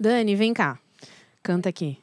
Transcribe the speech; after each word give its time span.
Dani, 0.00 0.36
vem 0.36 0.54
cá. 0.54 0.78
Canta 1.42 1.68
aqui. 1.68 1.98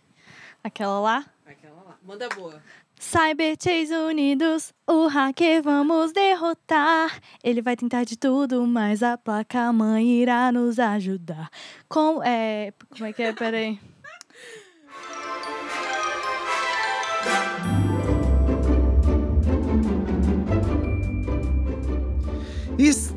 Aquela 0.64 1.00
lá? 1.00 1.26
Aquela 1.46 1.82
lá. 1.84 1.98
Manda 2.04 2.28
boa. 2.30 2.62
Cyberchase 3.00 3.94
unidos, 3.94 4.74
o 4.88 5.08
hacker 5.08 5.62
vamos 5.62 6.12
derrotar. 6.12 7.20
Ele 7.44 7.62
vai 7.62 7.76
tentar 7.76 8.04
de 8.04 8.18
tudo, 8.18 8.66
mas 8.66 9.04
a 9.04 9.18
placa 9.18 9.72
mãe 9.72 10.22
irá 10.22 10.52
nos 10.52 10.80
ajudar. 10.80 11.50
Com, 11.88 12.24
é, 12.24 12.74
como 12.90 13.06
é 13.06 13.14
que 13.14 13.24
é? 13.24 13.34
Peraí. 13.34 13.80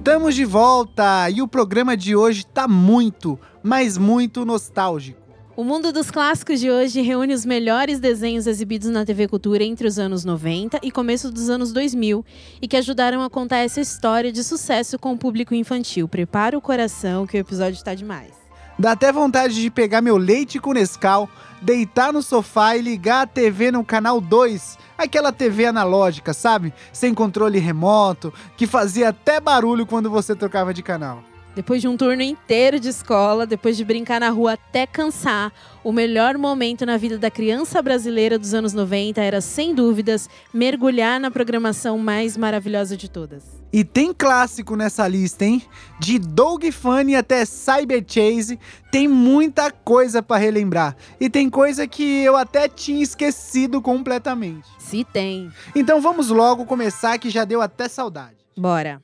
Estamos 0.09 0.35
de 0.35 0.47
volta 0.47 1.29
e 1.29 1.43
o 1.43 1.47
programa 1.47 1.95
de 1.95 2.17
hoje 2.17 2.47
tá 2.47 2.67
muito, 2.67 3.39
mas 3.63 3.99
muito 3.99 4.43
nostálgico. 4.43 5.21
O 5.55 5.63
mundo 5.63 5.93
dos 5.93 6.11
clássicos 6.11 6.61
de 6.61 6.71
hoje 6.71 7.03
reúne 7.03 7.35
os 7.35 7.45
melhores 7.45 8.01
desenhos 8.01 8.47
exibidos 8.47 8.89
na 8.89 9.05
TV 9.05 9.29
Cultura 9.29 9.63
entre 9.63 9.87
os 9.87 9.99
anos 9.99 10.25
90 10.25 10.81
e 10.83 10.91
começo 10.91 11.31
dos 11.31 11.51
anos 11.51 11.75
2000 11.75 12.25
e 12.63 12.67
que 12.67 12.79
ajudaram 12.79 13.23
a 13.23 13.29
contar 13.29 13.59
essa 13.59 13.83
história 13.83 14.33
de 14.33 14.43
sucesso 14.43 14.99
com 14.99 15.13
o 15.13 15.19
público 15.19 15.55
infantil. 15.55 16.09
Prepara 16.09 16.57
o 16.57 16.63
coração 16.63 17.27
que 17.27 17.37
o 17.37 17.41
episódio 17.41 17.77
está 17.77 17.95
demais. 17.95 18.33
Dá 18.79 18.93
até 18.93 19.13
vontade 19.13 19.61
de 19.61 19.71
pegar 19.71 20.01
meu 20.01 20.17
leite 20.17 20.59
com 20.59 20.73
Nescau, 20.73 21.29
deitar 21.61 22.13
no 22.13 22.23
sofá 22.23 22.77
e 22.77 22.83
ligar 22.83 23.23
a 23.23 23.27
TV 23.27 23.71
no 23.71 23.85
canal 23.85 24.21
2, 24.21 24.79
aquela 24.97 25.33
TV 25.33 25.67
analógica, 25.67 26.33
sabe? 26.33 26.73
Sem 26.93 27.15
controle 27.15 27.59
remoto, 27.59 28.33
que 28.57 28.67
fazia 28.67 29.09
até 29.11 29.41
barulho 29.41 29.87
quando 29.87 30.11
você 30.11 30.35
trocava 30.35 30.75
de 30.75 30.83
canal. 30.83 31.23
Depois 31.59 31.83
de 31.83 31.89
um 31.89 31.97
turno 31.97 32.23
inteiro 32.23 32.79
de 32.79 32.89
escola, 32.89 33.45
depois 33.45 33.77
de 33.77 33.85
brincar 33.85 34.21
na 34.21 34.31
rua 34.31 34.53
até 34.53 34.87
cansar, 34.87 35.53
o 35.83 35.91
melhor 35.91 36.39
momento 36.39 36.87
na 36.87 36.97
vida 36.97 37.19
da 37.19 37.33
criança 37.33 37.83
brasileira 37.83 38.39
dos 38.39 38.55
anos 38.55 38.73
90 38.73 39.21
era, 39.21 39.41
sem 39.41 39.75
dúvidas, 39.75 40.31
mergulhar 40.55 41.19
na 41.19 41.33
programação 41.33 41.99
mais 41.99 42.37
maravilhosa 42.37 42.97
de 42.97 43.11
todas. 43.11 43.43
E 43.73 43.83
tem 43.83 44.15
clássico 44.15 44.77
nessa 44.77 45.09
lista, 45.09 45.45
hein? 45.45 45.61
De 45.99 46.21
Doug 46.21 46.63
Funny 46.71 47.17
até 47.17 47.45
Cyber 47.45 48.05
Chase, 48.07 48.57
tem 48.93 49.09
muita 49.09 49.73
coisa 49.73 50.23
para 50.23 50.37
relembrar. 50.37 50.97
E 51.19 51.29
tem 51.29 51.51
coisa 51.51 51.89
que 51.89 52.23
eu 52.23 52.37
até 52.37 52.69
tinha 52.69 53.03
esquecido 53.03 53.83
completamente. 53.83 54.69
Se 54.79 55.03
tem. 55.03 55.51
Então 55.75 56.01
vamos 56.01 56.29
logo 56.29 56.65
começar 56.65 57.19
que 57.19 57.29
já 57.29 57.45
deu 57.45 57.61
até 57.61 57.89
saudade. 57.89 58.37
Bora. 58.57 59.03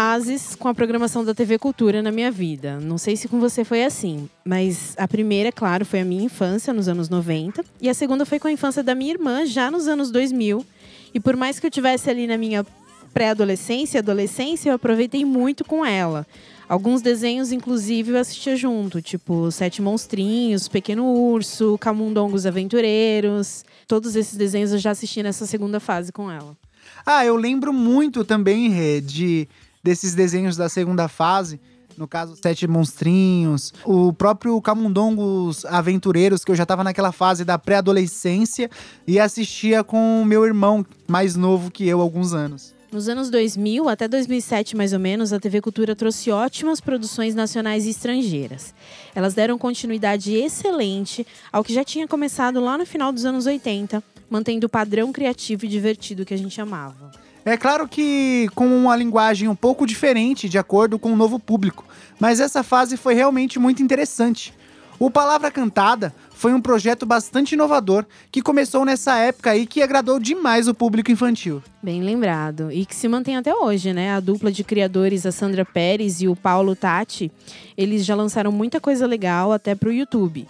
Fases 0.00 0.54
com 0.54 0.66
a 0.66 0.72
programação 0.72 1.22
da 1.22 1.34
TV 1.34 1.58
Cultura 1.58 2.00
na 2.00 2.10
minha 2.10 2.30
vida. 2.30 2.80
Não 2.80 2.96
sei 2.96 3.16
se 3.16 3.28
com 3.28 3.38
você 3.38 3.64
foi 3.64 3.84
assim, 3.84 4.30
mas 4.42 4.94
a 4.96 5.06
primeira, 5.06 5.52
claro, 5.52 5.84
foi 5.84 6.00
a 6.00 6.06
minha 6.06 6.24
infância 6.24 6.72
nos 6.72 6.88
anos 6.88 7.10
90 7.10 7.62
e 7.82 7.86
a 7.86 7.92
segunda 7.92 8.24
foi 8.24 8.38
com 8.38 8.48
a 8.48 8.50
infância 8.50 8.82
da 8.82 8.94
minha 8.94 9.12
irmã 9.12 9.44
já 9.44 9.70
nos 9.70 9.86
anos 9.86 10.10
2000. 10.10 10.64
E 11.12 11.20
por 11.20 11.36
mais 11.36 11.60
que 11.60 11.66
eu 11.66 11.70
tivesse 11.70 12.08
ali 12.08 12.26
na 12.26 12.38
minha 12.38 12.64
pré-adolescência 13.12 14.00
adolescência, 14.00 14.70
eu 14.70 14.74
aproveitei 14.74 15.22
muito 15.22 15.66
com 15.66 15.84
ela. 15.84 16.26
Alguns 16.66 17.02
desenhos, 17.02 17.52
inclusive, 17.52 18.12
eu 18.12 18.16
assistia 18.16 18.56
junto, 18.56 19.02
tipo 19.02 19.50
Sete 19.50 19.82
Monstrinhos, 19.82 20.66
Pequeno 20.66 21.04
Urso, 21.12 21.76
Camundongos 21.78 22.46
Aventureiros. 22.46 23.66
Todos 23.86 24.16
esses 24.16 24.34
desenhos 24.34 24.72
eu 24.72 24.78
já 24.78 24.92
assisti 24.92 25.22
nessa 25.22 25.44
segunda 25.44 25.78
fase 25.78 26.10
com 26.10 26.30
ela. 26.30 26.56
Ah, 27.04 27.22
eu 27.22 27.36
lembro 27.36 27.70
muito 27.70 28.24
também, 28.24 28.70
Rê, 28.70 29.02
de, 29.02 29.46
desses 29.82 30.14
desenhos 30.14 30.56
da 30.56 30.68
segunda 30.68 31.08
fase. 31.08 31.60
No 31.96 32.08
caso, 32.08 32.34
Sete 32.40 32.66
Monstrinhos, 32.66 33.74
o 33.84 34.12
próprio 34.12 34.60
Camundongos 34.62 35.66
Aventureiros, 35.66 36.44
que 36.44 36.50
eu 36.50 36.56
já 36.56 36.64
tava 36.64 36.82
naquela 36.82 37.12
fase 37.12 37.44
da 37.44 37.58
pré-adolescência 37.58 38.70
e 39.06 39.20
assistia 39.20 39.84
com 39.84 40.22
o 40.22 40.24
meu 40.24 40.46
irmão, 40.46 40.86
mais 41.06 41.36
novo 41.36 41.70
que 41.70 41.86
eu, 41.86 42.00
alguns 42.00 42.32
anos. 42.32 42.74
Nos 42.92 43.08
anos 43.08 43.30
2000, 43.30 43.88
até 43.88 44.08
2007 44.08 44.76
mais 44.76 44.92
ou 44.92 44.98
menos, 44.98 45.32
a 45.32 45.38
TV 45.38 45.60
Cultura 45.60 45.94
trouxe 45.94 46.30
ótimas 46.30 46.80
produções 46.80 47.36
nacionais 47.36 47.86
e 47.86 47.90
estrangeiras. 47.90 48.74
Elas 49.14 49.32
deram 49.32 49.56
continuidade 49.56 50.34
excelente 50.34 51.24
ao 51.52 51.62
que 51.62 51.72
já 51.72 51.84
tinha 51.84 52.08
começado 52.08 52.58
lá 52.58 52.76
no 52.76 52.84
final 52.84 53.12
dos 53.12 53.24
anos 53.24 53.46
80, 53.46 54.02
mantendo 54.28 54.66
o 54.66 54.70
padrão 54.70 55.12
criativo 55.12 55.66
e 55.66 55.68
divertido 55.68 56.24
que 56.24 56.34
a 56.34 56.38
gente 56.38 56.60
amava. 56.60 57.12
É 57.44 57.56
claro 57.56 57.88
que 57.88 58.48
com 58.54 58.66
uma 58.66 58.94
linguagem 58.94 59.48
um 59.48 59.54
pouco 59.54 59.86
diferente 59.86 60.48
de 60.48 60.58
acordo 60.58 60.98
com 60.98 61.12
o 61.12 61.16
novo 61.16 61.38
público, 61.38 61.84
mas 62.18 62.38
essa 62.38 62.62
fase 62.62 62.96
foi 62.96 63.14
realmente 63.14 63.58
muito 63.58 63.82
interessante. 63.82 64.52
O 64.98 65.10
Palavra 65.10 65.50
Cantada 65.50 66.14
foi 66.30 66.52
um 66.52 66.60
projeto 66.60 67.06
bastante 67.06 67.52
inovador 67.52 68.04
que 68.30 68.42
começou 68.42 68.84
nessa 68.84 69.16
época 69.16 69.56
e 69.56 69.66
que 69.66 69.82
agradou 69.82 70.18
demais 70.18 70.68
o 70.68 70.74
público 70.74 71.10
infantil. 71.10 71.62
Bem 71.82 72.02
lembrado. 72.02 72.70
E 72.70 72.84
que 72.84 72.94
se 72.94 73.08
mantém 73.08 73.36
até 73.36 73.54
hoje, 73.54 73.94
né? 73.94 74.12
A 74.12 74.20
dupla 74.20 74.52
de 74.52 74.62
criadores, 74.62 75.24
a 75.24 75.32
Sandra 75.32 75.64
Pérez 75.64 76.20
e 76.20 76.28
o 76.28 76.36
Paulo 76.36 76.76
Tati, 76.76 77.32
eles 77.78 78.04
já 78.04 78.14
lançaram 78.14 78.52
muita 78.52 78.78
coisa 78.78 79.06
legal 79.06 79.52
até 79.52 79.74
pro 79.74 79.90
YouTube. 79.90 80.46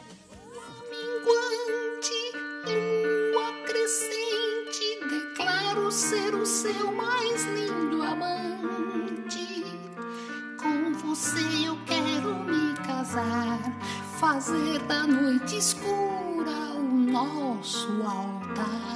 Fazer 14.18 14.78
da 14.86 15.06
noite 15.06 15.56
escura 15.56 16.74
o 16.76 16.82
nosso 16.82 18.02
altar. 18.02 18.90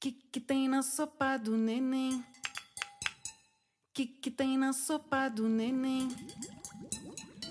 Que 0.00 0.12
que 0.12 0.40
tem 0.40 0.68
na 0.68 0.82
sopa 0.82 1.36
do 1.36 1.56
neném? 1.56 2.24
Que 3.94 4.06
que 4.06 4.30
tem 4.30 4.58
na 4.58 4.72
sopa 4.72 5.28
do 5.28 5.48
neném? 5.48 6.08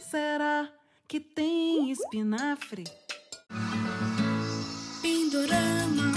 Será 0.09 0.69
que 1.07 1.19
tem 1.19 1.91
espinafre? 1.91 2.83
Pindorama, 5.01 6.10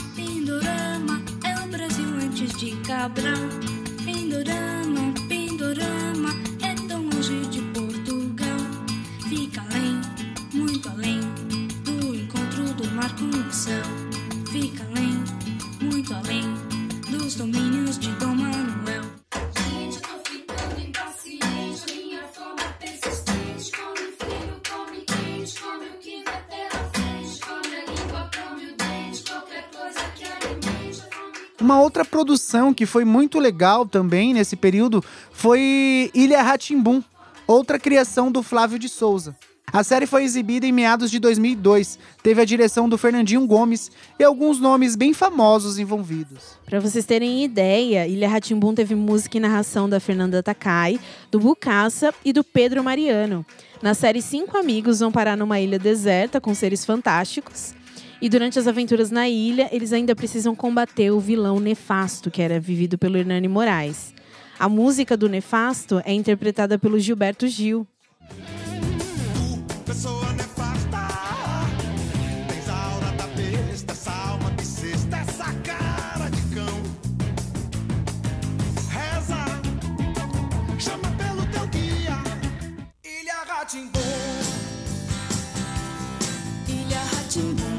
Pindorama, 0.54 1.20
é 1.44 1.58
o 1.64 1.66
Brasil 1.66 2.06
antes 2.22 2.56
de 2.58 2.76
Cabral. 2.82 3.48
Pindorama, 4.04 5.12
Pindorama, 5.28 6.30
Uma 31.64 31.80
outra 31.80 32.04
produção 32.04 32.74
que 32.74 32.84
foi 32.84 33.06
muito 33.06 33.38
legal 33.38 33.86
também 33.86 34.34
nesse 34.34 34.54
período 34.54 35.02
foi 35.32 36.10
Ilha 36.12 36.42
Ratimbum, 36.42 37.02
outra 37.46 37.78
criação 37.78 38.30
do 38.30 38.42
Flávio 38.42 38.78
de 38.78 38.86
Souza. 38.86 39.34
A 39.72 39.82
série 39.82 40.04
foi 40.04 40.24
exibida 40.24 40.66
em 40.66 40.72
meados 40.72 41.10
de 41.10 41.18
2002, 41.18 41.98
teve 42.22 42.42
a 42.42 42.44
direção 42.44 42.86
do 42.86 42.98
Fernandinho 42.98 43.46
Gomes 43.46 43.90
e 44.18 44.22
alguns 44.22 44.60
nomes 44.60 44.94
bem 44.94 45.14
famosos 45.14 45.78
envolvidos. 45.78 46.58
Para 46.66 46.80
vocês 46.80 47.06
terem 47.06 47.42
ideia, 47.42 48.06
Ilha 48.06 48.28
Ratimbum 48.28 48.74
teve 48.74 48.94
música 48.94 49.38
e 49.38 49.40
narração 49.40 49.88
da 49.88 49.98
Fernanda 49.98 50.42
Takai, 50.42 51.00
do 51.30 51.40
Bucaça 51.40 52.12
e 52.22 52.30
do 52.30 52.44
Pedro 52.44 52.84
Mariano. 52.84 53.42
Na 53.80 53.94
série, 53.94 54.20
cinco 54.20 54.58
amigos 54.58 55.00
vão 55.00 55.10
parar 55.10 55.34
numa 55.34 55.58
ilha 55.58 55.78
deserta 55.78 56.42
com 56.42 56.54
seres 56.54 56.84
fantásticos. 56.84 57.72
E 58.24 58.28
durante 58.30 58.58
as 58.58 58.66
aventuras 58.66 59.10
na 59.10 59.28
ilha, 59.28 59.68
eles 59.70 59.92
ainda 59.92 60.16
precisam 60.16 60.56
combater 60.56 61.10
o 61.10 61.20
vilão 61.20 61.60
nefasto, 61.60 62.30
que 62.30 62.40
era 62.40 62.58
vivido 62.58 62.96
pelo 62.96 63.18
Hernani 63.18 63.48
Moraes. 63.48 64.14
A 64.58 64.66
música 64.66 65.14
do 65.14 65.28
Nefasto 65.28 66.00
é 66.06 66.14
interpretada 66.14 66.78
pelo 66.78 66.98
Gilberto 66.98 67.46
Gil. 67.46 67.86
Ilha 86.66 86.98
Ratimbu. 87.16 87.73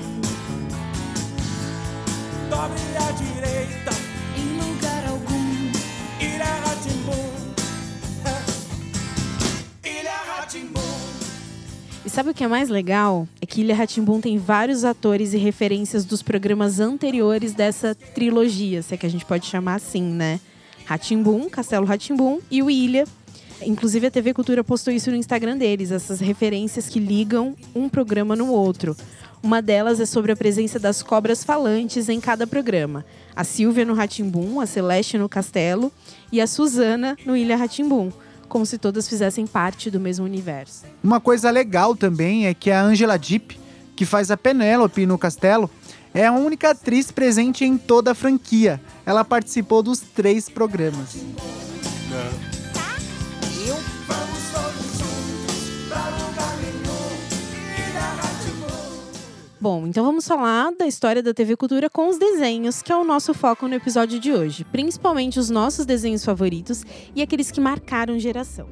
Sabe 12.15 12.29
o 12.29 12.33
que 12.33 12.45
é 12.45 12.47
mais 12.47 12.69
legal? 12.69 13.27
É 13.41 13.45
que 13.45 13.59
Ilha 13.59 13.75
Ratimbum 13.75 14.21
tem 14.21 14.37
vários 14.37 14.85
atores 14.85 15.33
e 15.33 15.37
referências 15.37 16.05
dos 16.05 16.21
programas 16.21 16.79
anteriores 16.79 17.53
dessa 17.53 17.93
trilogia, 17.93 18.81
se 18.81 18.93
é 18.93 18.97
que 18.97 19.05
a 19.05 19.09
gente 19.09 19.25
pode 19.25 19.45
chamar 19.45 19.75
assim, 19.75 20.01
né? 20.01 20.39
Ratimbum, 20.85 21.49
Castelo 21.49 21.85
Ratimbum 21.85 22.39
e 22.49 22.63
o 22.63 22.69
Ilha. 22.69 23.03
Inclusive 23.61 24.07
a 24.07 24.11
TV 24.11 24.33
Cultura 24.33 24.63
postou 24.63 24.93
isso 24.93 25.11
no 25.11 25.17
Instagram 25.17 25.57
deles, 25.57 25.91
essas 25.91 26.21
referências 26.21 26.87
que 26.87 26.99
ligam 26.99 27.53
um 27.75 27.89
programa 27.89 28.33
no 28.33 28.47
outro. 28.49 28.95
Uma 29.43 29.61
delas 29.61 29.99
é 29.99 30.05
sobre 30.05 30.31
a 30.31 30.37
presença 30.37 30.79
das 30.79 31.03
cobras 31.03 31.43
falantes 31.43 32.07
em 32.07 32.21
cada 32.21 32.47
programa. 32.47 33.05
A 33.35 33.43
Silvia 33.43 33.83
no 33.83 33.93
Ratimbum, 33.93 34.61
a 34.61 34.65
Celeste 34.65 35.17
no 35.17 35.27
Castelo 35.27 35.91
e 36.31 36.39
a 36.39 36.47
Suzana 36.47 37.17
no 37.25 37.35
Ilha 37.35 37.57
Ratimbum, 37.57 38.09
como 38.47 38.65
se 38.65 38.77
todas 38.77 39.07
fizessem 39.07 39.45
parte 39.45 39.89
do 39.89 39.99
mesmo 39.99 40.25
universo. 40.25 40.83
Uma 41.03 41.19
coisa 41.19 41.49
legal 41.51 41.95
também 41.95 42.47
é 42.47 42.53
que 42.53 42.71
a 42.71 42.81
Angela 42.81 43.17
Deep, 43.17 43.59
que 43.95 44.05
faz 44.05 44.31
a 44.31 44.37
Penélope 44.37 45.05
no 45.05 45.17
Castelo, 45.17 45.69
é 46.13 46.25
a 46.25 46.31
única 46.31 46.71
atriz 46.71 47.11
presente 47.11 47.65
em 47.65 47.77
toda 47.77 48.11
a 48.11 48.15
franquia. 48.15 48.79
Ela 49.05 49.25
participou 49.25 49.83
dos 49.83 49.99
três 49.99 50.49
programas. 50.49 51.17
Bom, 59.65 59.87
então 59.87 60.05
vamos 60.05 60.27
falar 60.27 60.71
da 60.77 60.85
história 60.85 61.23
da 61.23 61.33
TV 61.33 61.57
Cultura 61.57 61.89
com 61.89 62.07
os 62.07 62.19
desenhos, 62.19 62.83
que 62.83 62.91
é 62.91 62.95
o 62.95 63.03
nosso 63.03 63.33
foco 63.33 63.67
no 63.67 63.73
episódio 63.73 64.19
de 64.19 64.31
hoje. 64.31 64.63
Principalmente 64.63 65.39
os 65.39 65.49
nossos 65.49 65.87
desenhos 65.87 66.23
favoritos 66.23 66.85
e 67.15 67.21
aqueles 67.23 67.49
que 67.49 67.59
marcaram 67.59 68.19
geração. 68.19 68.67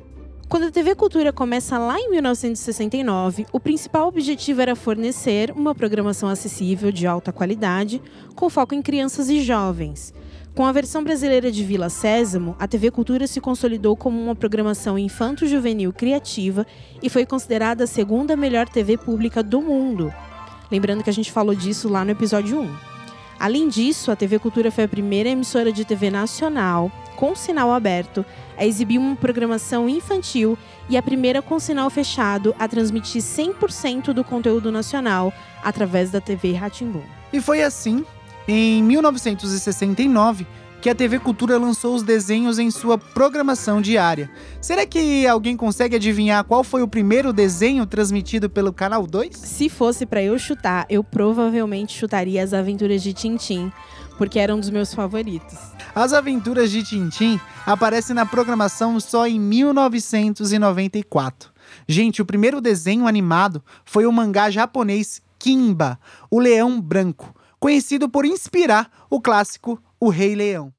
Quando 0.47 0.67
a 0.67 0.71
TV 0.71 0.93
Cultura 0.93 1.33
começa 1.33 1.79
lá 1.79 1.99
em 1.99 2.11
1969, 2.11 3.47
o 3.51 3.59
principal 3.59 4.07
objetivo 4.07 4.61
era 4.61 4.75
fornecer 4.75 5.51
uma 5.55 5.73
programação 5.73 6.29
acessível 6.29 6.91
de 6.91 7.07
alta 7.07 7.33
qualidade, 7.33 7.99
com 8.35 8.47
foco 8.47 8.75
em 8.75 8.81
crianças 8.83 9.31
e 9.31 9.41
jovens. 9.41 10.13
Com 10.53 10.63
a 10.63 10.71
versão 10.71 11.03
brasileira 11.03 11.51
de 11.51 11.63
Vila 11.63 11.89
Sésamo, 11.89 12.55
a 12.59 12.67
TV 12.67 12.91
Cultura 12.91 13.25
se 13.25 13.41
consolidou 13.41 13.97
como 13.97 14.21
uma 14.21 14.35
programação 14.35 14.99
infanto-juvenil 14.99 15.91
criativa 15.91 16.67
e 17.01 17.09
foi 17.09 17.25
considerada 17.25 17.85
a 17.85 17.87
segunda 17.87 18.37
melhor 18.37 18.69
TV 18.69 18.95
pública 18.95 19.41
do 19.41 19.59
mundo. 19.59 20.13
Lembrando 20.71 21.04
que 21.04 21.10
a 21.10 21.13
gente 21.13 21.31
falou 21.31 21.54
disso 21.54 21.89
lá 21.89 22.04
no 22.04 22.12
episódio 22.12 22.60
1. 22.60 22.94
Além 23.39 23.68
disso, 23.68 24.12
a 24.12 24.15
TV 24.15 24.39
Cultura 24.39 24.71
foi 24.71 24.86
a 24.86 24.88
primeira 24.88 25.30
emissora 25.30 25.71
de 25.71 25.83
TV 25.83 26.10
nacional, 26.10 26.92
com 27.15 27.36
sinal 27.36 27.74
aberto, 27.74 28.25
a 28.57 28.65
exibir 28.65 28.98
uma 28.98 29.15
programação 29.15 29.89
infantil 29.89 30.57
e 30.89 30.95
a 30.95 31.01
primeira 31.01 31.42
com 31.42 31.60
sinal 31.60 31.89
fechado 31.89 32.56
a 32.57 32.68
transmitir 32.68 33.21
100% 33.21 34.13
do 34.13 34.24
conteúdo 34.24 34.71
nacional 34.71 35.33
através 35.63 36.12
da 36.12 36.21
TV 36.21 36.54
Ratimbum. 36.54 37.04
E 37.31 37.42
foi 37.42 37.63
assim, 37.63 38.06
em 38.48 38.81
1969, 38.83 40.48
que 40.83 40.89
a 40.89 40.95
TV 40.95 41.18
Cultura 41.18 41.57
lançou 41.57 41.95
os 41.95 42.03
desenhos 42.03 42.59
em 42.59 42.69
sua 42.69 42.97
programação 42.97 43.81
diária. 43.81 44.30
Será 44.59 44.85
que 44.85 45.25
alguém 45.25 45.56
consegue 45.56 45.95
adivinhar 45.95 46.44
qual 46.44 46.62
foi 46.62 46.81
o 46.81 46.88
primeiro 46.89 47.31
desenho 47.31 47.85
transmitido 47.85 48.50
pelo 48.50 48.74
Canal 48.74 49.07
2? 49.07 49.33
Se 49.33 49.69
fosse 49.69 50.06
para 50.06 50.21
eu 50.21 50.38
chutar, 50.38 50.85
eu 50.89 51.01
provavelmente 51.01 51.97
chutaria 51.97 52.44
as 52.44 52.53
aventuras 52.53 53.01
de 53.01 53.13
Tintim, 53.13 53.71
porque 54.18 54.38
era 54.38 54.53
um 54.53 54.59
dos 54.59 54.69
meus 54.69 54.94
favoritos. 54.94 55.57
As 55.95 56.12
Aventuras 56.12 56.69
de 56.69 56.83
Tintim 56.83 57.39
aparecem 57.65 58.13
na 58.13 58.25
programação 58.25 59.00
só 59.00 59.25
em 59.25 59.39
1994. 59.39 61.50
Gente, 61.88 62.21
o 62.21 62.25
primeiro 62.25 62.59
desenho 62.59 63.07
animado 63.07 63.63
foi 63.86 64.06
o 64.06 64.12
mangá 64.12 64.50
japonês 64.50 65.21
Kimba, 65.39 65.97
o 66.29 66.41
Leão 66.41 66.81
Branco, 66.81 67.33
conhecido 67.57 68.09
por 68.09 68.25
inspirar 68.25 68.91
o 69.09 69.21
clássico 69.21 69.81
O 70.05 70.09
Rei 70.09 70.35
Leão. 70.35 70.69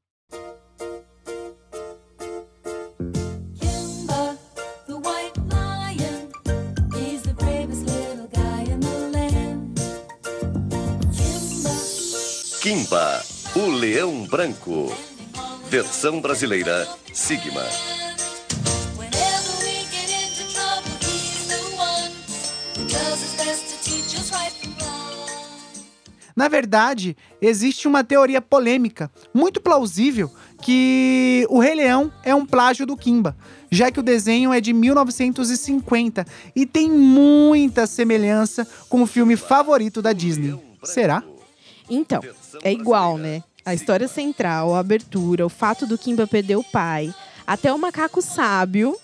Kimba, 3.58 4.36
the 4.86 4.98
white 4.98 5.32
lion, 5.50 6.30
he's 6.94 7.22
the 7.22 7.32
bravest 7.32 7.86
little 7.86 8.28
guy 8.28 8.64
in 8.70 8.80
the 8.80 9.08
land. 9.14 9.80
Kimba, 11.10 11.72
Kimba, 12.60 13.22
o 13.56 13.70
Leão 13.70 14.26
Branco. 14.26 14.94
Versão 15.70 16.20
brasileira, 16.20 16.86
Sigma. 17.14 17.64
whenever 18.98 19.52
we 19.64 19.86
get 19.90 20.10
into 20.20 20.52
trouble, 20.52 20.92
he's 21.00 21.48
the 21.48 21.62
one 21.78 22.12
who 22.76 22.86
does 22.90 23.33
Na 26.36 26.48
verdade, 26.48 27.16
existe 27.40 27.86
uma 27.86 28.02
teoria 28.02 28.40
polêmica, 28.42 29.10
muito 29.32 29.60
plausível, 29.60 30.30
que 30.60 31.46
o 31.48 31.60
Rei 31.60 31.76
Leão 31.76 32.12
é 32.24 32.34
um 32.34 32.44
plágio 32.44 32.84
do 32.84 32.96
Kimba, 32.96 33.36
já 33.70 33.90
que 33.90 34.00
o 34.00 34.02
desenho 34.02 34.52
é 34.52 34.60
de 34.60 34.72
1950 34.72 36.26
e 36.56 36.66
tem 36.66 36.90
muita 36.90 37.86
semelhança 37.86 38.66
com 38.88 39.02
o 39.02 39.06
filme 39.06 39.36
favorito 39.36 40.02
da 40.02 40.12
Disney. 40.12 40.58
Será? 40.82 41.22
Então, 41.88 42.20
é 42.62 42.72
igual, 42.72 43.16
né? 43.16 43.42
A 43.64 43.72
história 43.72 44.08
central, 44.08 44.74
a 44.74 44.80
abertura, 44.80 45.46
o 45.46 45.48
fato 45.48 45.86
do 45.86 45.96
Kimba 45.96 46.26
perder 46.26 46.56
o 46.56 46.64
pai, 46.64 47.14
até 47.46 47.72
o 47.72 47.78
macaco 47.78 48.20
sábio. 48.20 48.96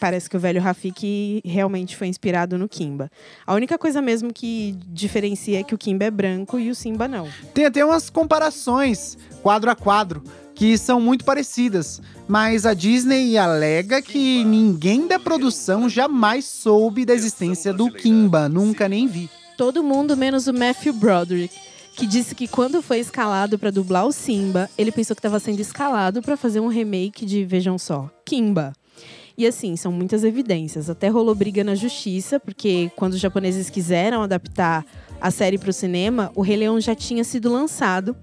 Parece 0.00 0.30
que 0.30 0.36
o 0.36 0.40
velho 0.40 0.62
Rafiki 0.62 1.42
realmente 1.44 1.94
foi 1.94 2.06
inspirado 2.06 2.56
no 2.56 2.66
Kimba. 2.66 3.10
A 3.46 3.54
única 3.54 3.76
coisa 3.76 4.00
mesmo 4.00 4.32
que 4.32 4.74
diferencia 4.88 5.60
é 5.60 5.62
que 5.62 5.74
o 5.74 5.78
Kimba 5.78 6.06
é 6.06 6.10
branco 6.10 6.58
e 6.58 6.70
o 6.70 6.74
Simba 6.74 7.06
não. 7.06 7.28
Tem 7.52 7.66
até 7.66 7.84
umas 7.84 8.08
comparações, 8.08 9.18
quadro 9.42 9.70
a 9.70 9.76
quadro, 9.76 10.24
que 10.54 10.78
são 10.78 11.00
muito 11.00 11.22
parecidas, 11.22 12.00
mas 12.26 12.64
a 12.64 12.72
Disney 12.72 13.36
alega 13.36 14.00
que 14.00 14.42
ninguém 14.42 15.06
da 15.06 15.18
produção 15.18 15.86
jamais 15.86 16.46
soube 16.46 17.04
da 17.04 17.14
existência 17.14 17.72
do 17.72 17.92
Kimba, 17.92 18.48
nunca 18.48 18.88
nem 18.88 19.06
vi. 19.06 19.28
Todo 19.56 19.84
mundo 19.84 20.16
menos 20.16 20.46
o 20.46 20.54
Matthew 20.54 20.94
Broderick, 20.94 21.54
que 21.94 22.06
disse 22.06 22.34
que 22.34 22.48
quando 22.48 22.80
foi 22.80 23.00
escalado 23.00 23.58
para 23.58 23.70
dublar 23.70 24.06
o 24.06 24.12
Simba, 24.12 24.70
ele 24.78 24.90
pensou 24.90 25.14
que 25.14 25.20
estava 25.20 25.38
sendo 25.38 25.60
escalado 25.60 26.22
para 26.22 26.36
fazer 26.36 26.60
um 26.60 26.68
remake 26.68 27.26
de, 27.26 27.44
vejam 27.44 27.78
só, 27.78 28.10
Kimba. 28.24 28.72
E 29.40 29.46
assim, 29.46 29.74
são 29.74 29.90
muitas 29.90 30.22
evidências. 30.22 30.90
Até 30.90 31.08
rolou 31.08 31.34
briga 31.34 31.64
na 31.64 31.74
justiça, 31.74 32.38
porque 32.38 32.92
quando 32.94 33.14
os 33.14 33.20
japoneses 33.20 33.70
quiseram 33.70 34.20
adaptar 34.20 34.84
a 35.18 35.30
série 35.30 35.56
para 35.56 35.70
o 35.70 35.72
cinema, 35.72 36.30
o 36.34 36.42
Rei 36.42 36.58
Leão 36.58 36.78
já 36.78 36.94
tinha 36.94 37.24
sido 37.24 37.50
lançado. 37.50 38.14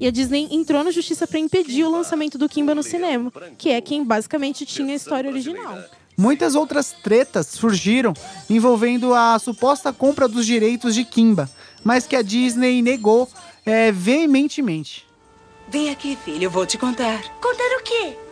E 0.00 0.06
a 0.08 0.10
Disney 0.10 0.48
entrou 0.50 0.82
na 0.82 0.90
justiça 0.90 1.28
para 1.28 1.38
impedir 1.38 1.84
o 1.84 1.90
lançamento 1.92 2.36
do 2.36 2.48
Kimba 2.48 2.74
no 2.74 2.82
cinema, 2.82 3.32
que 3.56 3.70
é 3.70 3.80
quem 3.80 4.04
basicamente 4.04 4.66
tinha 4.66 4.94
a 4.94 4.96
história 4.96 5.30
original. 5.30 5.78
Muitas 6.18 6.56
outras 6.56 6.90
tretas 6.90 7.46
surgiram 7.46 8.12
envolvendo 8.50 9.14
a 9.14 9.38
suposta 9.38 9.92
compra 9.92 10.26
dos 10.26 10.44
direitos 10.44 10.92
de 10.92 11.04
Kimba, 11.04 11.48
mas 11.84 12.04
que 12.04 12.16
a 12.16 12.22
Disney 12.22 12.82
negou 12.82 13.28
é, 13.64 13.92
veementemente. 13.92 15.06
Vem 15.68 15.90
aqui, 15.90 16.18
filho, 16.24 16.42
eu 16.42 16.50
vou 16.50 16.66
te 16.66 16.76
contar. 16.76 17.22
Contar 17.40 17.78
o 17.78 17.82
quê? 17.84 18.23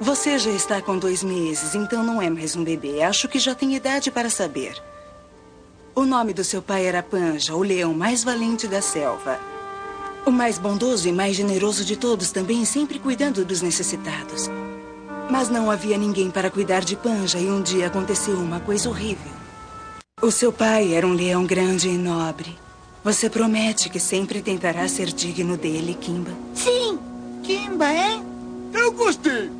Você 0.00 0.38
já 0.38 0.50
está 0.50 0.80
com 0.80 0.96
dois 0.96 1.24
meses, 1.24 1.74
então 1.74 2.04
não 2.04 2.22
é 2.22 2.30
mais 2.30 2.54
um 2.54 2.62
bebê. 2.62 3.02
Acho 3.02 3.26
que 3.26 3.38
já 3.40 3.52
tem 3.52 3.74
idade 3.74 4.12
para 4.12 4.30
saber. 4.30 4.80
O 5.92 6.04
nome 6.04 6.32
do 6.32 6.44
seu 6.44 6.62
pai 6.62 6.86
era 6.86 7.02
Panja, 7.02 7.56
o 7.56 7.62
leão 7.64 7.92
mais 7.92 8.22
valente 8.22 8.68
da 8.68 8.80
selva. 8.80 9.40
O 10.24 10.30
mais 10.30 10.56
bondoso 10.56 11.08
e 11.08 11.12
mais 11.12 11.34
generoso 11.34 11.84
de 11.84 11.96
todos, 11.96 12.30
também 12.30 12.64
sempre 12.64 13.00
cuidando 13.00 13.44
dos 13.44 13.60
necessitados. 13.60 14.48
Mas 15.28 15.48
não 15.48 15.68
havia 15.68 15.98
ninguém 15.98 16.30
para 16.30 16.48
cuidar 16.48 16.84
de 16.84 16.94
Panja 16.94 17.40
e 17.40 17.50
um 17.50 17.60
dia 17.60 17.88
aconteceu 17.88 18.36
uma 18.36 18.60
coisa 18.60 18.88
horrível. 18.88 19.32
O 20.22 20.30
seu 20.30 20.52
pai 20.52 20.94
era 20.94 21.08
um 21.08 21.12
leão 21.12 21.44
grande 21.44 21.88
e 21.88 21.98
nobre. 21.98 22.56
Você 23.02 23.28
promete 23.28 23.90
que 23.90 23.98
sempre 23.98 24.42
tentará 24.42 24.86
ser 24.86 25.06
digno 25.06 25.56
dele, 25.56 25.98
Kimba? 26.00 26.30
Sim, 26.54 27.00
Kimba, 27.42 27.92
hein? 27.92 28.22
Eu 28.72 28.92
gostei. 28.92 29.57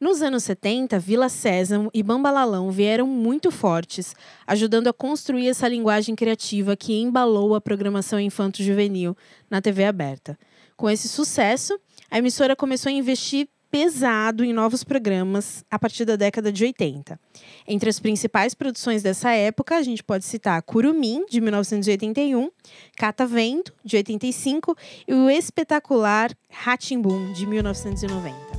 Nos 0.00 0.22
anos 0.22 0.44
70, 0.44 0.98
Vila 0.98 1.28
Sésamo 1.28 1.90
e 1.92 2.02
Bambalalão 2.02 2.70
vieram 2.70 3.06
muito 3.06 3.50
fortes, 3.50 4.16
ajudando 4.46 4.88
a 4.88 4.94
construir 4.94 5.46
essa 5.46 5.68
linguagem 5.68 6.16
criativa 6.16 6.74
que 6.74 6.98
embalou 6.98 7.54
a 7.54 7.60
programação 7.60 8.18
infanto-juvenil 8.18 9.14
na 9.50 9.60
TV 9.60 9.84
aberta. 9.84 10.38
Com 10.74 10.88
esse 10.88 11.06
sucesso, 11.06 11.78
a 12.10 12.16
emissora 12.16 12.56
começou 12.56 12.88
a 12.88 12.94
investir 12.94 13.46
pesado 13.70 14.42
em 14.42 14.54
novos 14.54 14.82
programas 14.82 15.66
a 15.70 15.78
partir 15.78 16.06
da 16.06 16.16
década 16.16 16.50
de 16.50 16.64
80. 16.64 17.20
Entre 17.68 17.90
as 17.90 18.00
principais 18.00 18.54
produções 18.54 19.02
dessa 19.02 19.32
época, 19.32 19.76
a 19.76 19.82
gente 19.82 20.02
pode 20.02 20.24
citar 20.24 20.62
Curumim, 20.62 21.26
de 21.28 21.42
1981, 21.42 22.50
Catavento, 22.96 23.74
de 23.84 23.98
85 23.98 24.74
e 25.06 25.12
o 25.12 25.28
espetacular 25.28 26.34
Ratimbum, 26.48 27.34
de 27.34 27.46
1990. 27.46 28.49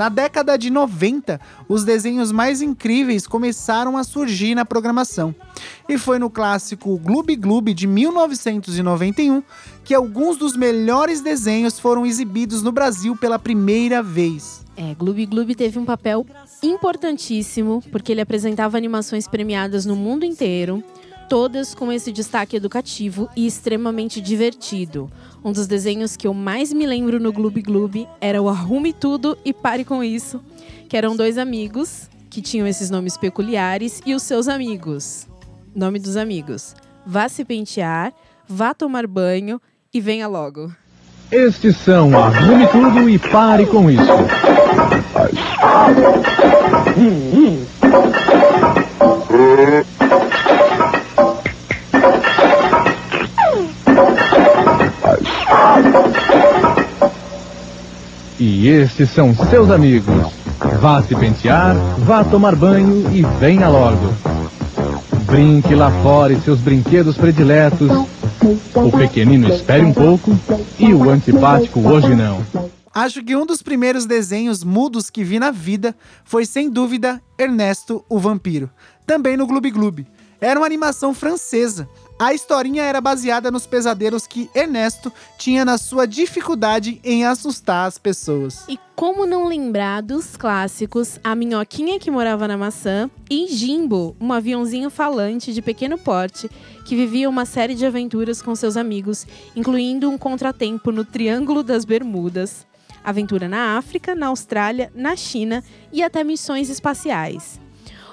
Na 0.00 0.08
década 0.08 0.56
de 0.56 0.70
90, 0.70 1.38
os 1.68 1.84
desenhos 1.84 2.32
mais 2.32 2.62
incríveis 2.62 3.26
começaram 3.26 3.98
a 3.98 4.02
surgir 4.02 4.54
na 4.54 4.64
programação. 4.64 5.34
E 5.86 5.98
foi 5.98 6.18
no 6.18 6.30
clássico 6.30 6.96
Gloob 6.96 7.36
Gloob 7.36 7.74
de 7.74 7.86
1991 7.86 9.42
que 9.84 9.92
alguns 9.92 10.38
dos 10.38 10.56
melhores 10.56 11.20
desenhos 11.20 11.78
foram 11.78 12.06
exibidos 12.06 12.62
no 12.62 12.72
Brasil 12.72 13.14
pela 13.14 13.38
primeira 13.38 14.02
vez. 14.02 14.64
É, 14.74 14.94
Gloob 14.94 15.26
Gloob 15.26 15.54
teve 15.54 15.78
um 15.78 15.84
papel 15.84 16.24
importantíssimo, 16.62 17.82
porque 17.92 18.10
ele 18.10 18.22
apresentava 18.22 18.78
animações 18.78 19.28
premiadas 19.28 19.84
no 19.84 19.94
mundo 19.94 20.24
inteiro, 20.24 20.82
todas 21.30 21.76
com 21.76 21.92
esse 21.92 22.10
destaque 22.10 22.56
educativo 22.56 23.30
e 23.36 23.46
extremamente 23.46 24.20
divertido. 24.20 25.08
Um 25.44 25.52
dos 25.52 25.68
desenhos 25.68 26.16
que 26.16 26.26
eu 26.26 26.34
mais 26.34 26.72
me 26.72 26.84
lembro 26.84 27.20
no 27.20 27.32
Gloob 27.32 27.62
Gloob 27.62 28.08
era 28.20 28.42
o 28.42 28.48
Arrume 28.48 28.92
Tudo 28.92 29.38
e 29.44 29.52
Pare 29.52 29.84
Com 29.84 30.02
Isso, 30.02 30.42
que 30.88 30.96
eram 30.96 31.14
dois 31.14 31.38
amigos 31.38 32.10
que 32.28 32.42
tinham 32.42 32.66
esses 32.66 32.90
nomes 32.90 33.16
peculiares 33.16 34.02
e 34.04 34.12
os 34.12 34.24
seus 34.24 34.48
amigos. 34.48 35.28
Nome 35.72 36.00
dos 36.00 36.16
amigos. 36.16 36.74
Vá 37.06 37.28
se 37.28 37.44
pentear, 37.44 38.12
vá 38.48 38.74
tomar 38.74 39.06
banho 39.06 39.62
e 39.94 40.00
venha 40.00 40.26
logo. 40.26 40.72
Estes 41.30 41.76
são 41.76 42.12
Arrume 42.18 42.66
Tudo 42.66 43.08
e 43.08 43.20
Pare 43.20 43.66
Com 43.66 43.88
Isso. 43.88 44.02
E 58.40 58.68
estes 58.68 59.10
são 59.10 59.34
seus 59.34 59.70
amigos. 59.70 60.32
Vá 60.80 61.02
se 61.02 61.14
pentear, 61.14 61.76
vá 61.98 62.24
tomar 62.24 62.56
banho 62.56 63.14
e 63.14 63.22
venha 63.38 63.68
logo. 63.68 64.14
Brinque 65.26 65.74
lá 65.74 65.90
fora 66.02 66.32
e 66.32 66.40
seus 66.40 66.58
brinquedos 66.58 67.18
prediletos. 67.18 67.90
O 68.74 68.90
pequenino 68.96 69.46
espere 69.52 69.84
um 69.84 69.92
pouco 69.92 70.34
e 70.78 70.94
o 70.94 71.10
antipático 71.10 71.80
hoje 71.80 72.14
não. 72.14 72.42
Acho 72.94 73.22
que 73.22 73.36
um 73.36 73.44
dos 73.44 73.60
primeiros 73.60 74.06
desenhos 74.06 74.64
mudos 74.64 75.10
que 75.10 75.22
vi 75.22 75.38
na 75.38 75.50
vida 75.50 75.94
foi, 76.24 76.46
sem 76.46 76.70
dúvida, 76.70 77.20
Ernesto 77.38 78.02
o 78.08 78.18
Vampiro. 78.18 78.70
Também 79.06 79.36
no 79.36 79.46
Gloob 79.46 79.70
Gloob. 79.70 80.06
Era 80.40 80.58
uma 80.58 80.66
animação 80.66 81.12
francesa. 81.12 81.88
A 82.18 82.34
historinha 82.34 82.82
era 82.82 83.00
baseada 83.00 83.50
nos 83.50 83.66
pesadelos 83.66 84.26
que 84.26 84.50
Ernesto 84.54 85.10
tinha 85.38 85.64
na 85.64 85.78
sua 85.78 86.06
dificuldade 86.06 87.00
em 87.02 87.24
assustar 87.24 87.86
as 87.86 87.96
pessoas. 87.96 88.64
E 88.68 88.78
como 88.94 89.24
não 89.24 89.46
lembrar 89.46 90.02
dos 90.02 90.36
clássicos 90.36 91.18
A 91.24 91.34
Minhoquinha 91.34 91.98
que 91.98 92.10
Morava 92.10 92.46
na 92.46 92.58
Maçã 92.58 93.10
e 93.30 93.46
Jimbo, 93.48 94.14
um 94.20 94.32
aviãozinho 94.32 94.90
falante 94.90 95.52
de 95.54 95.62
pequeno 95.62 95.96
porte 95.96 96.50
que 96.84 96.94
vivia 96.94 97.28
uma 97.28 97.46
série 97.46 97.74
de 97.74 97.86
aventuras 97.86 98.42
com 98.42 98.54
seus 98.54 98.76
amigos, 98.76 99.26
incluindo 99.56 100.10
um 100.10 100.18
contratempo 100.18 100.92
no 100.92 101.04
Triângulo 101.04 101.62
das 101.62 101.86
Bermudas, 101.86 102.66
aventura 103.02 103.48
na 103.48 103.78
África, 103.78 104.14
na 104.14 104.26
Austrália, 104.26 104.92
na 104.94 105.16
China 105.16 105.64
e 105.90 106.02
até 106.02 106.22
missões 106.22 106.68
espaciais. 106.68 107.58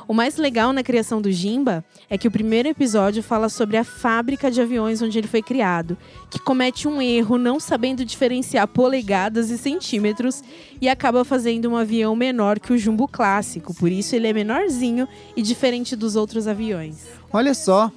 O 0.07 0.13
mais 0.13 0.37
legal 0.37 0.71
na 0.71 0.83
criação 0.83 1.21
do 1.21 1.29
Jimba 1.29 1.83
é 2.09 2.17
que 2.17 2.29
o 2.29 2.31
primeiro 2.31 2.69
episódio 2.69 3.21
fala 3.21 3.49
sobre 3.49 3.75
a 3.75 3.83
fábrica 3.83 4.49
de 4.49 4.61
aviões 4.61 5.01
onde 5.01 5.17
ele 5.17 5.27
foi 5.27 5.41
criado, 5.41 5.97
que 6.29 6.39
comete 6.39 6.87
um 6.87 7.01
erro 7.01 7.37
não 7.37 7.59
sabendo 7.59 8.05
diferenciar 8.05 8.67
polegadas 8.69 9.49
e 9.49 9.57
centímetros 9.57 10.41
e 10.79 10.87
acaba 10.87 11.25
fazendo 11.25 11.69
um 11.69 11.75
avião 11.75 12.15
menor 12.15 12.57
que 12.57 12.71
o 12.71 12.77
Jumbo 12.77 13.05
clássico, 13.05 13.73
por 13.73 13.91
isso 13.91 14.15
ele 14.15 14.27
é 14.27 14.33
menorzinho 14.33 15.07
e 15.35 15.41
diferente 15.41 15.93
dos 15.93 16.15
outros 16.15 16.47
aviões. 16.47 17.07
Olha 17.33 17.53
só, 17.53 17.91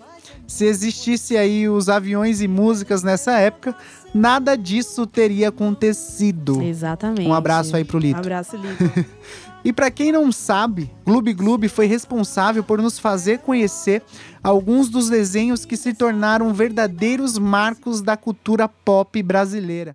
se 0.49 0.64
existisse 0.64 1.37
aí 1.37 1.69
os 1.69 1.88
aviões 1.88 2.40
e 2.40 2.49
músicas 2.49 3.05
nessa 3.05 3.38
época, 3.38 3.73
nada 4.12 4.57
disso 4.57 5.07
teria 5.07 5.50
acontecido. 5.50 6.61
Exatamente. 6.61 7.29
Um 7.29 7.35
abraço 7.35 7.76
aí 7.76 7.85
pro 7.85 8.00
Lito. 8.00 8.19
Abraço, 8.19 8.57
Lito. 8.57 9.07
E 9.62 9.73
para 9.73 9.90
quem 9.90 10.11
não 10.11 10.33
sabe, 10.33 10.90
Gloob 11.05 11.35
Gloob 11.35 11.69
foi 11.69 11.87
responsável 11.87 12.64
por 12.64 12.81
nos 12.81 12.99
fazer 12.99 13.40
conhecer 13.40 14.02
alguns 14.43 14.88
dos 14.88 15.11
desenhos 15.11 15.67
que 15.67 15.76
se 15.76 15.93
tornaram 15.93 16.55
verdadeiros 16.55 17.37
marcos 17.37 18.00
da 18.00 18.17
cultura 18.17 18.67
pop 18.67 19.23
brasileira. 19.23 19.95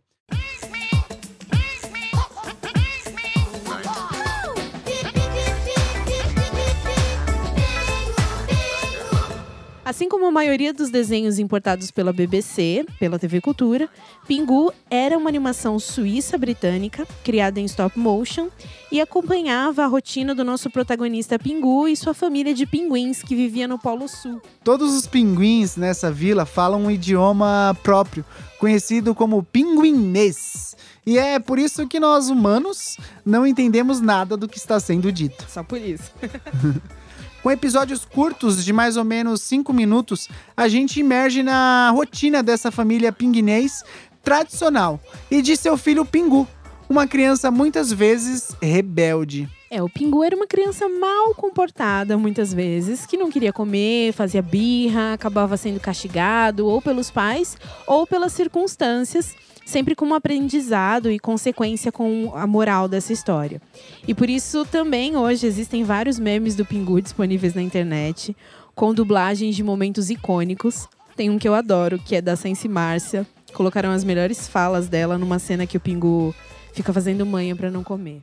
Assim 9.85 10.09
como 10.09 10.25
a 10.25 10.31
maioria 10.31 10.73
dos 10.73 10.89
desenhos 10.89 11.37
importados 11.37 11.91
pela 11.91 12.11
BBC, 12.11 12.87
pela 12.99 13.19
TV 13.19 13.39
Cultura, 13.39 13.87
Pingu 14.27 14.73
era 14.89 15.15
uma 15.15 15.29
animação 15.29 15.77
suíça-britânica, 15.77 17.07
criada 17.23 17.59
em 17.59 17.65
stop 17.65 17.99
motion, 17.99 18.47
e 18.91 18.99
acompanhava 18.99 19.83
a 19.83 19.87
rotina 19.87 20.33
do 20.33 20.43
nosso 20.43 20.71
protagonista 20.71 21.37
Pingu 21.37 21.87
e 21.87 21.95
sua 21.95 22.15
família 22.15 22.51
de 22.51 22.65
pinguins 22.65 23.21
que 23.21 23.35
vivia 23.35 23.67
no 23.67 23.77
Polo 23.77 24.07
Sul. 24.07 24.41
Todos 24.63 24.91
os 24.95 25.05
pinguins 25.05 25.77
nessa 25.77 26.11
vila 26.11 26.47
falam 26.47 26.85
um 26.85 26.89
idioma 26.89 27.77
próprio, 27.83 28.25
conhecido 28.57 29.13
como 29.13 29.43
pinguinês. 29.43 30.75
E 31.05 31.19
é 31.19 31.37
por 31.37 31.59
isso 31.59 31.87
que 31.87 31.99
nós, 31.99 32.27
humanos, 32.27 32.97
não 33.23 33.45
entendemos 33.45 34.01
nada 34.01 34.35
do 34.35 34.47
que 34.47 34.57
está 34.57 34.79
sendo 34.79 35.11
dito. 35.11 35.45
Só 35.47 35.61
por 35.61 35.79
isso. 35.79 36.11
Com 37.45 37.51
episódios 37.51 38.03
curtos 38.03 38.65
de 38.65 38.73
mais 38.73 38.97
ou 38.97 39.03
menos 39.03 39.39
5 39.43 39.71
minutos, 39.71 40.27
a 40.57 40.67
gente 40.67 40.99
emerge 40.99 41.43
na 41.43 41.91
rotina 41.91 42.41
dessa 42.41 42.71
família 42.71 43.11
pinguinês 43.11 43.83
tradicional 44.23 44.99
e 45.29 45.43
de 45.43 45.55
seu 45.55 45.77
filho 45.77 46.03
Pingu, 46.03 46.47
uma 46.89 47.05
criança 47.05 47.51
muitas 47.51 47.93
vezes 47.93 48.55
rebelde. 48.59 49.47
É, 49.69 49.79
o 49.83 49.87
Pingu 49.87 50.23
era 50.23 50.35
uma 50.35 50.47
criança 50.47 50.89
mal 50.89 51.35
comportada, 51.35 52.17
muitas 52.17 52.51
vezes, 52.51 53.05
que 53.05 53.15
não 53.15 53.29
queria 53.29 53.53
comer, 53.53 54.11
fazia 54.13 54.41
birra, 54.41 55.13
acabava 55.13 55.55
sendo 55.55 55.79
castigado 55.79 56.65
ou 56.65 56.81
pelos 56.81 57.11
pais 57.11 57.57
ou 57.85 58.07
pelas 58.07 58.33
circunstâncias, 58.33 59.35
sempre 59.65 59.95
com 59.95 60.05
um 60.05 60.13
aprendizado 60.13 61.11
e 61.11 61.19
consequência 61.19 61.91
com 61.91 62.31
a 62.35 62.45
moral 62.45 62.87
dessa 62.87 63.11
história. 63.11 63.59
E 64.07 64.13
por 64.13 64.29
isso 64.29 64.63
também 64.65 65.17
hoje 65.17 65.47
existem 65.47 65.83
vários 65.83 66.19
memes 66.19 66.55
do 66.55 66.63
Pingu 66.63 67.01
disponíveis 67.01 67.55
na 67.55 67.61
internet, 67.63 68.37
com 68.75 68.93
dublagens 68.93 69.55
de 69.55 69.63
momentos 69.63 70.11
icônicos. 70.11 70.87
Tem 71.15 71.29
um 71.29 71.39
que 71.39 71.47
eu 71.47 71.55
adoro, 71.55 71.97
que 71.97 72.15
é 72.15 72.21
da 72.21 72.35
Sense 72.35 72.67
Márcia. 72.67 73.25
Colocaram 73.53 73.89
as 73.89 74.03
melhores 74.03 74.47
falas 74.47 74.87
dela 74.87 75.17
numa 75.17 75.39
cena 75.39 75.65
que 75.65 75.77
o 75.77 75.79
Pingu 75.79 76.35
fica 76.73 76.93
fazendo 76.93 77.25
manha 77.25 77.55
para 77.55 77.71
não 77.71 77.83
comer. 77.83 78.21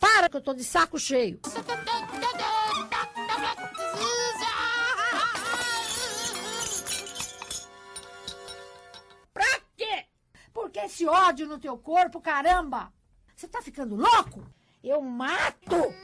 Para 0.00 0.28
que 0.28 0.36
eu 0.36 0.40
tô 0.40 0.54
de 0.54 0.64
saco 0.64 0.98
cheio. 0.98 1.38
Esse 10.84 11.06
ódio 11.06 11.46
no 11.46 11.58
teu 11.58 11.78
corpo, 11.78 12.20
caramba! 12.20 12.92
Você 13.34 13.48
tá 13.48 13.62
ficando 13.62 13.96
louco? 13.96 14.44
Eu 14.82 15.00
mato! 15.00 15.94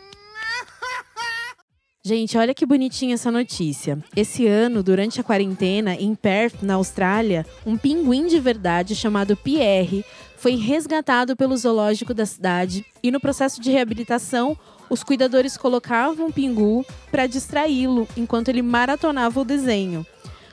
Gente, 2.02 2.38
olha 2.38 2.54
que 2.54 2.64
bonitinha 2.64 3.12
essa 3.12 3.30
notícia. 3.30 4.02
Esse 4.16 4.46
ano, 4.46 4.82
durante 4.82 5.20
a 5.20 5.22
quarentena, 5.22 5.94
em 5.94 6.14
Perth, 6.14 6.62
na 6.62 6.76
Austrália, 6.76 7.44
um 7.66 7.76
pinguim 7.76 8.26
de 8.26 8.40
verdade 8.40 8.96
chamado 8.96 9.36
Pierre 9.36 10.02
foi 10.38 10.56
resgatado 10.56 11.36
pelo 11.36 11.58
zoológico 11.58 12.14
da 12.14 12.24
cidade 12.24 12.82
e 13.02 13.10
no 13.10 13.20
processo 13.20 13.60
de 13.60 13.70
reabilitação, 13.70 14.56
os 14.88 15.04
cuidadores 15.04 15.58
colocavam 15.58 16.28
o 16.28 16.32
pingu 16.32 16.86
para 17.10 17.26
distraí-lo 17.26 18.08
enquanto 18.16 18.48
ele 18.48 18.62
maratonava 18.62 19.40
o 19.40 19.44
desenho. 19.44 20.06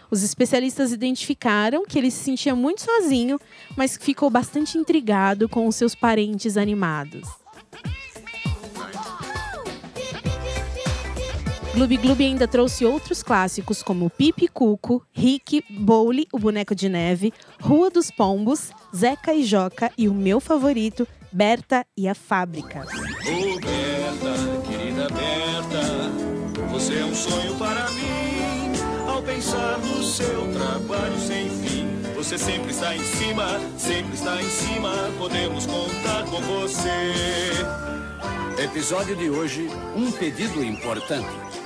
Os 0.10 0.24
especialistas 0.24 0.92
identificaram 0.92 1.86
que 1.86 1.98
ele 1.98 2.12
se 2.12 2.24
sentia 2.24 2.56
muito 2.56 2.82
sozinho, 2.82 3.40
mas 3.76 3.98
ficou 3.98 4.30
bastante 4.30 4.78
intrigado 4.78 5.50
com 5.50 5.68
os 5.68 5.76
seus 5.76 5.94
parentes 5.94 6.58
animados. 6.58 7.28
Gloob 11.78 11.96
Gloob 11.98 12.26
ainda 12.26 12.48
trouxe 12.48 12.86
outros 12.86 13.22
clássicos 13.22 13.84
como 13.84 14.10
Pipi 14.10 14.48
Cuco, 14.48 15.06
Rick, 15.14 15.64
Bowley, 15.70 16.26
o 16.34 16.40
boneco 16.40 16.74
de 16.74 16.90
neve, 16.90 17.32
Rua 17.62 17.92
dos 17.92 18.10
Pombos, 18.10 18.72
Zeca 18.96 19.32
e 19.32 19.44
Joca 19.44 19.92
e 19.96 20.10
o 20.10 20.14
meu 20.14 20.40
favorito, 20.40 21.08
Berta 21.32 21.86
e 21.96 22.08
a 22.08 22.16
Fábrica. 22.16 22.82
Ô 22.82 23.60
Berta, 23.60 24.68
querida 24.68 25.08
Berta, 25.10 26.66
você 26.72 26.98
é 26.98 27.06
um 27.06 27.14
sonho 27.14 27.56
para 27.60 27.92
mim. 27.92 28.27
Pensar 29.28 29.78
no 29.80 30.02
seu 30.02 30.54
trabalho 30.54 31.20
sem 31.20 31.50
fim, 31.50 31.86
você 32.16 32.38
sempre 32.38 32.72
está 32.72 32.96
em 32.96 33.04
cima, 33.04 33.60
sempre 33.78 34.14
está 34.14 34.42
em 34.42 34.50
cima. 34.50 34.90
Podemos 35.18 35.66
contar 35.66 36.24
com 36.28 36.40
você. 36.40 37.12
Episódio 38.58 39.18
de 39.18 39.30
hoje: 39.30 39.70
um 39.98 40.10
pedido 40.14 40.64
importante. 40.64 41.57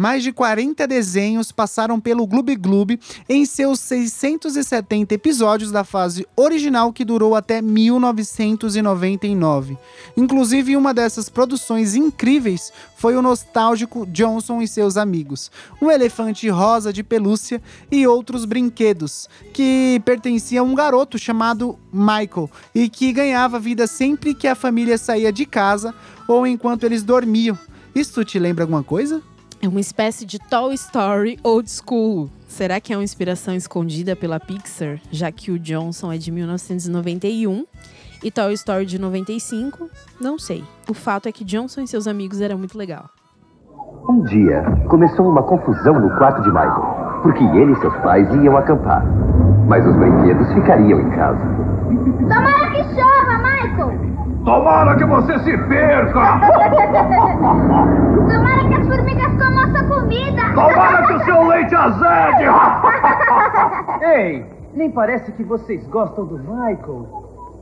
Mais 0.00 0.22
de 0.22 0.32
40 0.32 0.86
desenhos 0.86 1.52
passaram 1.52 2.00
pelo 2.00 2.26
Gloob 2.26 2.56
Gloob 2.56 2.98
em 3.28 3.44
seus 3.44 3.80
670 3.80 5.14
episódios 5.14 5.70
da 5.70 5.84
fase 5.84 6.26
original 6.34 6.90
que 6.90 7.04
durou 7.04 7.34
até 7.34 7.60
1999. 7.60 9.76
Inclusive, 10.16 10.74
uma 10.74 10.94
dessas 10.94 11.28
produções 11.28 11.94
incríveis 11.94 12.72
foi 12.96 13.14
o 13.14 13.20
nostálgico 13.20 14.06
Johnson 14.06 14.62
e 14.62 14.68
seus 14.68 14.96
amigos, 14.96 15.50
um 15.82 15.90
elefante 15.90 16.48
rosa 16.48 16.94
de 16.94 17.02
pelúcia 17.02 17.60
e 17.92 18.06
outros 18.06 18.46
brinquedos, 18.46 19.28
que 19.52 20.00
pertencia 20.02 20.62
a 20.62 20.64
um 20.64 20.74
garoto 20.74 21.18
chamado 21.18 21.78
Michael 21.92 22.50
e 22.74 22.88
que 22.88 23.12
ganhava 23.12 23.58
vida 23.58 23.86
sempre 23.86 24.32
que 24.32 24.48
a 24.48 24.54
família 24.54 24.96
saía 24.96 25.30
de 25.30 25.44
casa 25.44 25.94
ou 26.26 26.46
enquanto 26.46 26.84
eles 26.84 27.02
dormiam. 27.02 27.58
Isso 27.94 28.24
te 28.24 28.38
lembra 28.38 28.64
alguma 28.64 28.82
coisa? 28.82 29.22
É 29.62 29.68
uma 29.68 29.80
espécie 29.80 30.24
de 30.24 30.38
Toy 30.38 30.72
Story 30.72 31.38
old 31.44 31.70
school. 31.70 32.30
Será 32.48 32.80
que 32.80 32.94
é 32.94 32.96
uma 32.96 33.04
inspiração 33.04 33.54
escondida 33.54 34.16
pela 34.16 34.40
Pixar, 34.40 34.98
já 35.10 35.30
que 35.30 35.50
o 35.50 35.58
Johnson 35.58 36.10
é 36.10 36.16
de 36.16 36.32
1991 36.32 37.66
e 38.24 38.30
Toy 38.30 38.54
Story 38.54 38.86
de 38.86 38.98
95? 38.98 39.90
Não 40.18 40.38
sei. 40.38 40.64
O 40.88 40.94
fato 40.94 41.28
é 41.28 41.32
que 41.32 41.44
Johnson 41.44 41.82
e 41.82 41.86
seus 41.86 42.06
amigos 42.06 42.40
era 42.40 42.56
muito 42.56 42.78
legal. 42.78 43.10
Um 44.08 44.22
dia, 44.24 44.62
começou 44.88 45.28
uma 45.28 45.42
confusão 45.42 46.00
no 46.00 46.08
quarto 46.16 46.40
de 46.42 46.48
Michael, 46.48 47.20
porque 47.22 47.44
ele 47.44 47.72
e 47.72 47.80
seus 47.80 47.94
pais 47.98 48.26
iam 48.42 48.56
acampar. 48.56 49.04
Mas 49.68 49.86
os 49.86 49.94
brinquedos 49.94 50.50
ficariam 50.54 51.00
em 51.00 51.10
casa. 51.10 51.44
Tomara 52.28 52.70
que 52.70 52.82
chova, 52.94 52.94
Michael! 52.94 53.09
Tomara 54.44 54.96
que 54.96 55.04
você 55.04 55.38
se 55.40 55.56
perca! 55.68 56.40
Tomara 58.28 58.68
que 58.68 58.74
as 58.74 58.86
formigas 58.86 59.32
comam 59.32 59.66
nossa 59.66 59.84
comida! 59.84 60.54
Tomara 60.54 61.06
que 61.06 61.12
o 61.12 61.24
seu 61.24 61.46
leite 61.46 61.74
azede! 61.74 62.44
Ei, 64.02 64.46
nem 64.74 64.90
parece 64.90 65.30
que 65.32 65.44
vocês 65.44 65.86
gostam 65.88 66.24
do 66.24 66.38
Michael. 66.38 67.06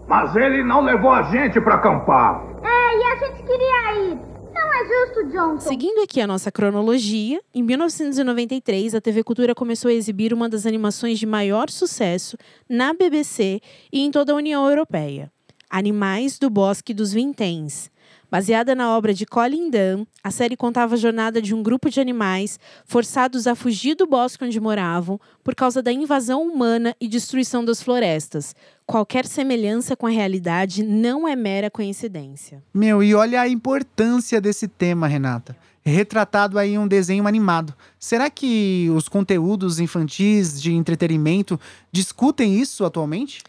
Mas 0.07 0.35
ele 0.37 0.63
não 0.63 0.81
levou 0.81 1.11
a 1.11 1.23
gente 1.25 1.61
para 1.61 1.75
acampar. 1.75 2.43
É, 2.63 2.97
e 2.97 3.03
a 3.05 3.17
gente 3.17 3.43
queria 3.43 3.95
ir. 4.05 4.19
Não 4.55 4.73
é 4.73 4.85
justo, 4.87 5.33
Johnson. 5.33 5.69
Seguindo 5.69 6.03
aqui 6.03 6.21
a 6.21 6.27
nossa 6.27 6.51
cronologia, 6.51 7.41
em 7.53 7.63
1993 7.63 8.95
a 8.95 9.01
TV 9.01 9.25
Cultura 9.25 9.55
começou 9.55 9.91
a 9.91 9.95
exibir 9.95 10.33
uma 10.33 10.49
das 10.49 10.65
animações 10.65 11.19
de 11.19 11.27
maior 11.27 11.71
sucesso 11.71 12.37
na 12.69 12.95
BBC 12.95 13.61
e 13.93 14.01
em 14.01 14.11
toda 14.11 14.33
a 14.33 14.37
União 14.37 14.69
Europeia. 14.69 15.31
Animais 15.71 16.39
do 16.39 16.49
Bosque 16.49 16.95
dos 16.95 17.13
Vinténs. 17.13 17.91
Baseada 18.31 18.75
na 18.75 18.95
obra 18.97 19.15
de 19.15 19.25
Colin 19.25 19.71
Dunn, 19.71 20.05
a 20.23 20.31
série 20.31 20.57
contava 20.57 20.95
a 20.95 20.99
jornada 20.99 21.41
de 21.41 21.55
um 21.55 21.63
grupo 21.63 21.89
de 21.89 21.99
animais 21.99 22.59
forçados 22.85 23.47
a 23.47 23.55
fugir 23.55 23.95
do 23.95 24.07
bosque 24.07 24.45
onde 24.45 24.61
moravam 24.61 25.19
por 25.43 25.55
causa 25.55 25.83
da 25.83 25.91
invasão 25.91 26.43
humana 26.43 26.95
e 27.01 27.09
destruição 27.09 27.65
das 27.65 27.83
florestas. 27.83 28.55
Qualquer 28.87 29.27
semelhança 29.27 29.97
com 29.97 30.07
a 30.07 30.11
realidade 30.11 30.83
não 30.83 31.27
é 31.27 31.35
mera 31.35 31.71
coincidência. 31.71 32.63
Meu, 32.73 33.03
e 33.03 33.15
olha 33.15 33.41
a 33.41 33.49
importância 33.49 34.41
desse 34.41 34.69
tema, 34.69 35.07
Renata. 35.07 35.57
Retratado 35.83 36.59
aí 36.59 36.77
um 36.77 36.87
desenho 36.87 37.27
animado. 37.27 37.75
Será 37.99 38.29
que 38.29 38.91
os 38.95 39.09
conteúdos 39.09 39.81
infantis 39.81 40.61
de 40.61 40.73
entretenimento 40.73 41.59
discutem 41.91 42.61
isso 42.61 42.85
atualmente? 42.85 43.43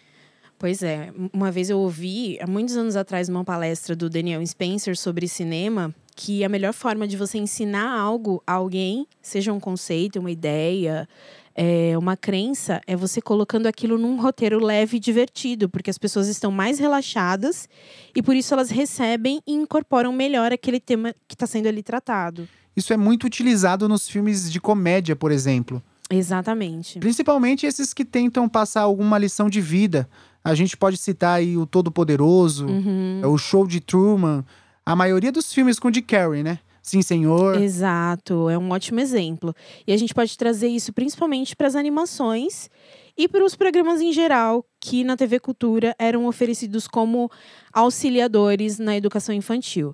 Pois 0.59 0.83
é, 0.83 1.13
uma 1.31 1.49
vez 1.49 1.69
eu 1.69 1.79
ouvi, 1.79 2.37
há 2.41 2.45
muitos 2.45 2.75
anos 2.75 2.97
atrás, 2.97 3.29
uma 3.29 3.45
palestra 3.45 3.95
do 3.95 4.09
Daniel 4.09 4.45
Spencer 4.45 4.97
sobre 4.97 5.25
cinema, 5.25 5.95
que 6.17 6.43
a 6.43 6.49
melhor 6.49 6.73
forma 6.73 7.07
de 7.07 7.15
você 7.15 7.37
ensinar 7.37 7.97
algo 7.97 8.43
a 8.45 8.55
alguém, 8.55 9.07
seja 9.21 9.53
um 9.53 9.59
conceito, 9.59 10.19
uma 10.19 10.29
ideia, 10.29 11.07
é, 11.55 11.97
uma 11.97 12.17
crença, 12.17 12.81
é 12.85 12.93
você 12.93 13.21
colocando 13.21 13.67
aquilo 13.67 13.97
num 13.97 14.19
roteiro 14.19 14.61
leve 14.61 14.97
e 14.97 14.99
divertido, 14.99 15.69
porque 15.69 15.89
as 15.89 15.97
pessoas 15.97 16.27
estão 16.27 16.51
mais 16.51 16.77
relaxadas 16.77 17.69
e 18.13 18.21
por 18.21 18.35
isso 18.35 18.53
elas 18.53 18.69
recebem 18.69 19.41
e 19.47 19.53
incorporam 19.53 20.11
melhor 20.11 20.51
aquele 20.51 20.81
tema 20.81 21.15
que 21.25 21.35
está 21.35 21.47
sendo 21.47 21.67
ali 21.67 21.81
tratado. 21.81 22.49
Isso 22.75 22.91
é 22.91 22.97
muito 22.97 23.25
utilizado 23.25 23.87
nos 23.87 24.09
filmes 24.09 24.51
de 24.51 24.59
comédia, 24.59 25.15
por 25.15 25.31
exemplo. 25.31 25.81
Exatamente. 26.09 26.99
Principalmente 26.99 27.65
esses 27.65 27.93
que 27.93 28.03
tentam 28.03 28.49
passar 28.49 28.81
alguma 28.81 29.17
lição 29.17 29.49
de 29.49 29.61
vida. 29.61 30.09
A 30.43 30.55
gente 30.55 30.75
pode 30.77 30.97
citar 30.97 31.37
aí 31.37 31.57
o 31.57 31.65
Todo-Poderoso, 31.65 32.65
Uhum. 32.65 33.21
o 33.25 33.37
Show 33.37 33.67
de 33.67 33.79
Truman, 33.79 34.43
a 34.85 34.95
maioria 34.95 35.31
dos 35.31 35.51
filmes 35.53 35.77
com 35.79 35.91
Dick 35.91 36.07
Carrey, 36.07 36.43
né? 36.43 36.59
Sim, 36.81 37.01
senhor. 37.03 37.61
Exato, 37.61 38.49
é 38.49 38.57
um 38.57 38.71
ótimo 38.71 38.99
exemplo. 38.99 39.53
E 39.85 39.93
a 39.93 39.97
gente 39.97 40.13
pode 40.13 40.35
trazer 40.37 40.69
isso 40.69 40.91
principalmente 40.93 41.55
para 41.55 41.67
as 41.67 41.75
animações 41.75 42.69
e 43.15 43.27
para 43.27 43.43
os 43.45 43.53
programas 43.53 44.01
em 44.01 44.11
geral, 44.13 44.65
que 44.79 45.03
na 45.03 45.15
TV 45.17 45.39
Cultura 45.39 45.93
eram 45.99 46.25
oferecidos 46.25 46.87
como 46.87 47.29
auxiliadores 47.71 48.79
na 48.79 48.95
educação 48.95 49.35
infantil. 49.35 49.93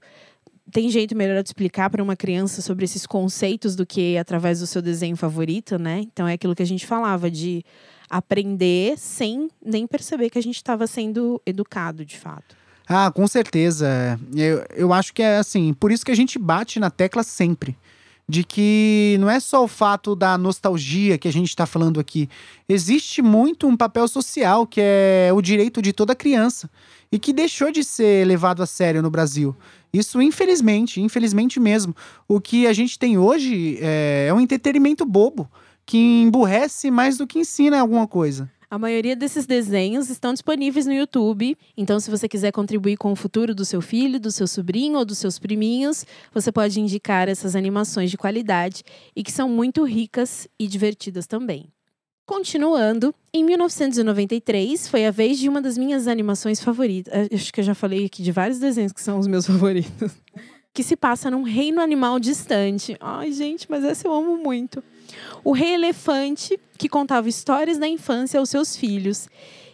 Tem 0.71 0.89
jeito 0.89 1.15
melhor 1.15 1.41
de 1.43 1.49
explicar 1.49 1.89
para 1.89 2.01
uma 2.03 2.15
criança 2.15 2.61
sobre 2.61 2.85
esses 2.85 3.05
conceitos 3.05 3.75
do 3.75 3.85
que 3.85 4.17
através 4.17 4.59
do 4.59 4.67
seu 4.67 4.81
desenho 4.81 5.15
favorito, 5.15 5.77
né? 5.77 6.01
Então 6.01 6.27
é 6.27 6.33
aquilo 6.33 6.55
que 6.55 6.63
a 6.63 6.67
gente 6.67 6.85
falava 6.85 7.29
de 7.29 7.63
aprender 8.09 8.97
sem 8.97 9.49
nem 9.63 9.87
perceber 9.87 10.29
que 10.29 10.39
a 10.39 10.43
gente 10.43 10.57
estava 10.57 10.87
sendo 10.87 11.41
educado 11.45 12.05
de 12.05 12.17
fato. 12.17 12.55
Ah, 12.87 13.11
com 13.11 13.27
certeza. 13.27 14.19
Eu, 14.35 14.63
eu 14.75 14.93
acho 14.93 15.13
que 15.13 15.21
é 15.21 15.37
assim, 15.37 15.73
por 15.73 15.91
isso 15.91 16.05
que 16.05 16.11
a 16.11 16.15
gente 16.15 16.37
bate 16.37 16.79
na 16.79 16.89
tecla 16.89 17.23
sempre. 17.23 17.75
De 18.27 18.43
que 18.43 19.17
não 19.19 19.29
é 19.29 19.39
só 19.39 19.63
o 19.63 19.67
fato 19.67 20.15
da 20.15 20.35
nostalgia 20.35 21.15
que 21.15 21.27
a 21.27 21.31
gente 21.31 21.49
está 21.49 21.67
falando 21.67 21.99
aqui. 21.99 22.27
Existe 22.67 23.21
muito 23.21 23.67
um 23.67 23.77
papel 23.77 24.07
social, 24.07 24.65
que 24.65 24.81
é 24.81 25.29
o 25.31 25.41
direito 25.43 25.79
de 25.79 25.93
toda 25.93 26.15
criança. 26.15 26.67
E 27.11 27.19
que 27.19 27.31
deixou 27.31 27.71
de 27.71 27.83
ser 27.83 28.25
levado 28.25 28.63
a 28.63 28.65
sério 28.65 29.03
no 29.03 29.11
Brasil. 29.11 29.55
Isso, 29.93 30.19
infelizmente, 30.21 30.99
infelizmente 30.99 31.59
mesmo. 31.59 31.95
O 32.27 32.41
que 32.41 32.65
a 32.65 32.73
gente 32.73 32.97
tem 32.97 33.15
hoje 33.15 33.77
é, 33.79 34.25
é 34.27 34.33
um 34.33 34.41
entretenimento 34.41 35.05
bobo, 35.05 35.49
que 35.85 35.97
emburrece 35.97 36.89
mais 36.89 37.17
do 37.17 37.27
que 37.27 37.39
ensina 37.39 37.79
alguma 37.79 38.07
coisa. 38.07 38.49
A 38.69 38.79
maioria 38.79 39.15
desses 39.15 39.45
desenhos 39.45 40.09
estão 40.09 40.33
disponíveis 40.33 40.85
no 40.85 40.93
YouTube. 40.93 41.55
Então, 41.77 41.99
se 41.99 42.09
você 42.09 42.27
quiser 42.27 42.51
contribuir 42.51 42.97
com 42.97 43.11
o 43.11 43.15
futuro 43.15 43.53
do 43.53 43.63
seu 43.63 43.79
filho, 43.79 44.19
do 44.19 44.31
seu 44.31 44.47
sobrinho 44.47 44.97
ou 44.97 45.05
dos 45.05 45.19
seus 45.19 45.37
priminhos, 45.37 46.05
você 46.33 46.51
pode 46.51 46.79
indicar 46.81 47.29
essas 47.29 47.55
animações 47.55 48.09
de 48.09 48.17
qualidade 48.17 48.83
e 49.15 49.23
que 49.23 49.31
são 49.31 49.47
muito 49.47 49.83
ricas 49.83 50.47
e 50.59 50.67
divertidas 50.67 51.27
também. 51.27 51.67
Continuando, 52.25 53.13
em 53.31 53.43
1993 53.43 54.87
foi 54.87 55.05
a 55.05 55.11
vez 55.11 55.37
de 55.37 55.47
uma 55.47 55.61
das 55.61 55.77
minhas 55.77 56.07
animações 56.07 56.59
favoritas. 56.59 57.13
Eh, 57.13 57.35
Acho 57.35 57.53
que 57.53 57.59
eu 57.59 57.63
já 57.63 57.75
falei 57.75 58.05
aqui 58.05 58.23
de 58.23 58.31
vários 58.31 58.57
desenhos 58.57 58.91
que 58.91 59.01
são 59.01 59.19
os 59.19 59.27
meus 59.27 59.45
favoritos. 59.47 60.11
Que 60.75 60.83
se 60.83 60.97
passa 60.97 61.31
num 61.31 61.41
reino 61.41 61.79
animal 61.79 62.19
distante. 62.19 62.97
Ai, 62.99 63.31
gente, 63.31 63.65
mas 63.69 63.81
essa 63.85 64.05
eu 64.05 64.13
amo 64.13 64.37
muito. 64.37 64.83
O 65.41 65.53
Rei 65.53 65.73
Elefante, 65.75 66.59
que 66.77 66.89
contava 66.89 67.29
histórias 67.29 67.77
da 67.77 67.87
infância 67.87 68.37
aos 68.37 68.49
seus 68.49 68.75
filhos. 68.75 69.29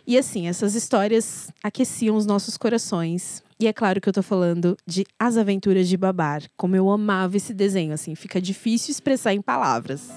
E 0.05 0.15
assim, 0.15 0.47
essas 0.47 0.75
histórias 0.75 1.51
aqueciam 1.63 2.15
os 2.15 2.27
nossos 2.27 2.55
corações. 2.55 3.41
E 3.59 3.65
é 3.65 3.73
claro 3.73 3.99
que 3.99 4.09
eu 4.09 4.13
tô 4.13 4.21
falando 4.21 4.77
de 4.85 5.03
As 5.17 5.37
Aventuras 5.37 5.89
de 5.89 5.97
Babar. 5.97 6.43
Como 6.55 6.75
eu 6.75 6.87
amava 6.87 7.35
esse 7.35 7.51
desenho, 7.51 7.93
assim, 7.93 8.13
fica 8.13 8.39
difícil 8.39 8.91
expressar 8.91 9.33
em 9.33 9.41
palavras. 9.41 10.07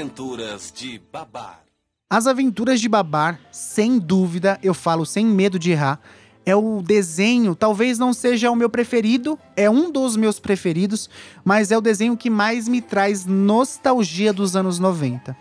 Aventuras 0.00 0.72
de 0.74 0.98
Babar. 1.12 1.60
As 2.08 2.26
Aventuras 2.26 2.80
de 2.80 2.88
Babar, 2.88 3.38
sem 3.52 3.98
dúvida, 3.98 4.58
eu 4.62 4.72
falo 4.72 5.04
sem 5.04 5.26
medo 5.26 5.58
de 5.58 5.72
errar, 5.72 6.00
é 6.46 6.56
o 6.56 6.80
desenho, 6.80 7.54
talvez 7.54 7.98
não 7.98 8.14
seja 8.14 8.50
o 8.50 8.56
meu 8.56 8.70
preferido, 8.70 9.38
é 9.54 9.68
um 9.68 9.92
dos 9.92 10.16
meus 10.16 10.40
preferidos, 10.40 11.10
mas 11.44 11.70
é 11.70 11.76
o 11.76 11.82
desenho 11.82 12.16
que 12.16 12.30
mais 12.30 12.66
me 12.66 12.80
traz 12.80 13.26
nostalgia 13.26 14.32
dos 14.32 14.56
anos 14.56 14.78
90. 14.78 15.36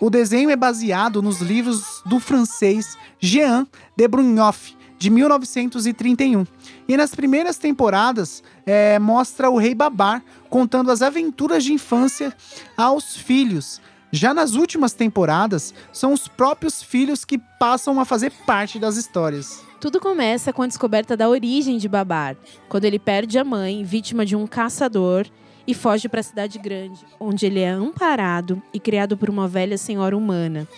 O 0.00 0.10
desenho 0.10 0.50
é 0.50 0.56
baseado 0.56 1.22
nos 1.22 1.40
livros 1.40 2.02
do 2.04 2.18
francês 2.18 2.98
Jean 3.20 3.68
de 3.96 4.08
Brunhoff, 4.08 4.76
de 4.98 5.10
1931. 5.10 6.44
E 6.88 6.96
nas 6.96 7.14
primeiras 7.14 7.56
temporadas 7.56 8.42
é, 8.66 8.98
mostra 8.98 9.48
o 9.48 9.58
rei 9.58 9.76
Babar 9.76 10.24
contando 10.50 10.90
as 10.90 11.02
aventuras 11.02 11.62
de 11.62 11.72
infância 11.72 12.34
aos 12.76 13.16
filhos. 13.16 13.80
Já 14.14 14.34
nas 14.34 14.54
últimas 14.54 14.92
temporadas, 14.92 15.72
são 15.90 16.12
os 16.12 16.28
próprios 16.28 16.82
filhos 16.82 17.24
que 17.24 17.38
passam 17.38 17.98
a 17.98 18.04
fazer 18.04 18.30
parte 18.46 18.78
das 18.78 18.98
histórias. 18.98 19.64
Tudo 19.80 19.98
começa 19.98 20.52
com 20.52 20.62
a 20.62 20.66
descoberta 20.66 21.16
da 21.16 21.30
origem 21.30 21.78
de 21.78 21.88
Babar, 21.88 22.36
quando 22.68 22.84
ele 22.84 22.98
perde 22.98 23.38
a 23.38 23.44
mãe, 23.44 23.82
vítima 23.82 24.26
de 24.26 24.36
um 24.36 24.46
caçador, 24.46 25.26
e 25.66 25.72
foge 25.72 26.10
para 26.10 26.20
a 26.20 26.24
cidade 26.24 26.58
grande, 26.58 27.00
onde 27.18 27.46
ele 27.46 27.60
é 27.60 27.70
amparado 27.70 28.60
e 28.74 28.78
criado 28.78 29.16
por 29.16 29.30
uma 29.30 29.48
velha 29.48 29.78
senhora 29.78 30.14
humana. 30.14 30.68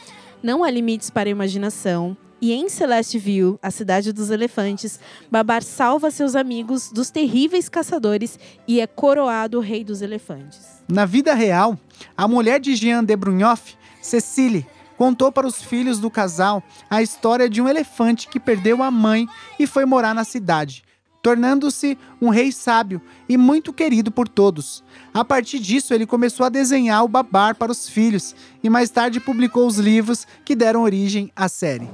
Não 0.40 0.62
há 0.62 0.70
limites 0.70 1.10
para 1.10 1.28
a 1.28 1.32
imaginação, 1.32 2.16
e 2.44 2.52
em 2.52 2.68
Celestiville, 2.68 3.58
a 3.62 3.70
cidade 3.70 4.12
dos 4.12 4.28
elefantes, 4.28 5.00
Babar 5.30 5.62
salva 5.62 6.10
seus 6.10 6.36
amigos 6.36 6.92
dos 6.92 7.08
terríveis 7.08 7.70
caçadores 7.70 8.38
e 8.68 8.82
é 8.82 8.86
coroado 8.86 9.60
rei 9.60 9.82
dos 9.82 10.02
elefantes. 10.02 10.60
Na 10.86 11.06
vida 11.06 11.32
real, 11.32 11.78
a 12.14 12.28
mulher 12.28 12.60
de 12.60 12.76
Jean 12.76 13.02
de 13.02 13.16
Brunhoff, 13.16 13.74
Cecile, 14.02 14.66
contou 14.98 15.32
para 15.32 15.46
os 15.46 15.62
filhos 15.62 15.98
do 15.98 16.10
casal 16.10 16.62
a 16.90 17.00
história 17.00 17.48
de 17.48 17.62
um 17.62 17.68
elefante 17.68 18.28
que 18.28 18.38
perdeu 18.38 18.82
a 18.82 18.90
mãe 18.90 19.26
e 19.58 19.66
foi 19.66 19.86
morar 19.86 20.14
na 20.14 20.22
cidade, 20.22 20.84
tornando-se 21.22 21.96
um 22.20 22.28
rei 22.28 22.52
sábio 22.52 23.00
e 23.26 23.38
muito 23.38 23.72
querido 23.72 24.10
por 24.10 24.28
todos. 24.28 24.84
A 25.14 25.24
partir 25.24 25.60
disso, 25.60 25.94
ele 25.94 26.04
começou 26.04 26.44
a 26.44 26.50
desenhar 26.50 27.02
o 27.04 27.08
Babar 27.08 27.54
para 27.54 27.72
os 27.72 27.88
filhos 27.88 28.36
e 28.62 28.68
mais 28.68 28.90
tarde 28.90 29.18
publicou 29.18 29.66
os 29.66 29.78
livros 29.78 30.26
que 30.44 30.54
deram 30.54 30.82
origem 30.82 31.32
à 31.34 31.48
série. 31.48 31.88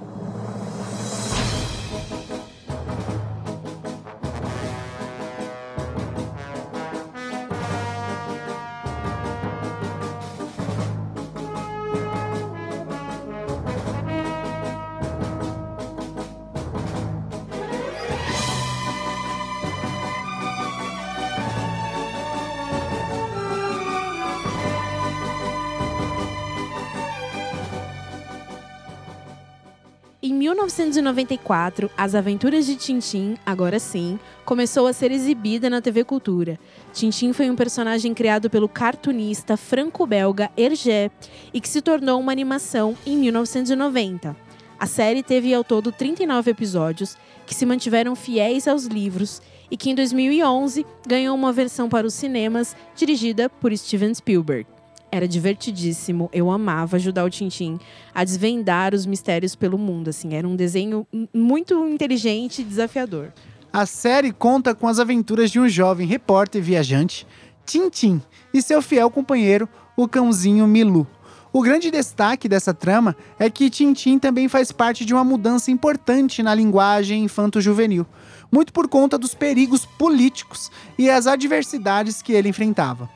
1994, 30.50 31.88
As 31.96 32.14
Aventuras 32.14 32.66
de 32.66 32.74
Tintim, 32.74 33.36
agora 33.46 33.78
sim, 33.78 34.18
começou 34.44 34.88
a 34.88 34.92
ser 34.92 35.12
exibida 35.12 35.70
na 35.70 35.80
TV 35.80 36.02
Cultura. 36.02 36.58
Tintim 36.92 37.32
foi 37.32 37.48
um 37.48 37.54
personagem 37.54 38.12
criado 38.12 38.50
pelo 38.50 38.68
cartunista 38.68 39.56
franco-belga 39.56 40.50
Hergé 40.56 41.10
e 41.54 41.60
que 41.60 41.68
se 41.68 41.80
tornou 41.80 42.18
uma 42.18 42.32
animação 42.32 42.96
em 43.06 43.16
1990. 43.16 44.36
A 44.78 44.86
série 44.86 45.22
teve 45.22 45.54
ao 45.54 45.62
todo 45.62 45.92
39 45.92 46.50
episódios, 46.50 47.16
que 47.46 47.54
se 47.54 47.64
mantiveram 47.64 48.16
fiéis 48.16 48.66
aos 48.66 48.86
livros 48.86 49.40
e 49.70 49.76
que 49.76 49.90
em 49.90 49.94
2011 49.94 50.84
ganhou 51.06 51.36
uma 51.36 51.52
versão 51.52 51.88
para 51.88 52.06
os 52.06 52.14
cinemas 52.14 52.74
dirigida 52.96 53.48
por 53.48 53.76
Steven 53.76 54.12
Spielberg. 54.14 54.79
Era 55.12 55.26
divertidíssimo, 55.26 56.30
eu 56.32 56.50
amava 56.50 56.96
ajudar 56.96 57.24
o 57.24 57.30
Tintim 57.30 57.78
a 58.14 58.22
desvendar 58.22 58.94
os 58.94 59.04
mistérios 59.06 59.56
pelo 59.56 59.76
mundo, 59.76 60.08
assim, 60.08 60.34
era 60.34 60.46
um 60.46 60.54
desenho 60.54 61.06
muito 61.34 61.86
inteligente 61.88 62.62
e 62.62 62.64
desafiador. 62.64 63.32
A 63.72 63.86
série 63.86 64.32
conta 64.32 64.74
com 64.74 64.86
as 64.86 64.98
aventuras 64.98 65.50
de 65.50 65.58
um 65.58 65.68
jovem 65.68 66.06
repórter 66.06 66.62
viajante, 66.62 67.26
Tintim, 67.66 68.22
e 68.54 68.62
seu 68.62 68.80
fiel 68.80 69.10
companheiro, 69.10 69.68
o 69.96 70.08
cãozinho 70.08 70.66
Milu. 70.66 71.06
O 71.52 71.62
grande 71.62 71.90
destaque 71.90 72.48
dessa 72.48 72.72
trama 72.72 73.16
é 73.36 73.50
que 73.50 73.68
Tintim 73.68 74.18
também 74.18 74.48
faz 74.48 74.70
parte 74.70 75.04
de 75.04 75.12
uma 75.12 75.24
mudança 75.24 75.72
importante 75.72 76.42
na 76.42 76.54
linguagem 76.54 77.24
infanto-juvenil, 77.24 78.06
muito 78.50 78.72
por 78.72 78.88
conta 78.88 79.18
dos 79.18 79.34
perigos 79.34 79.84
políticos 79.84 80.70
e 80.96 81.10
as 81.10 81.26
adversidades 81.26 82.22
que 82.22 82.32
ele 82.32 82.48
enfrentava. 82.48 83.10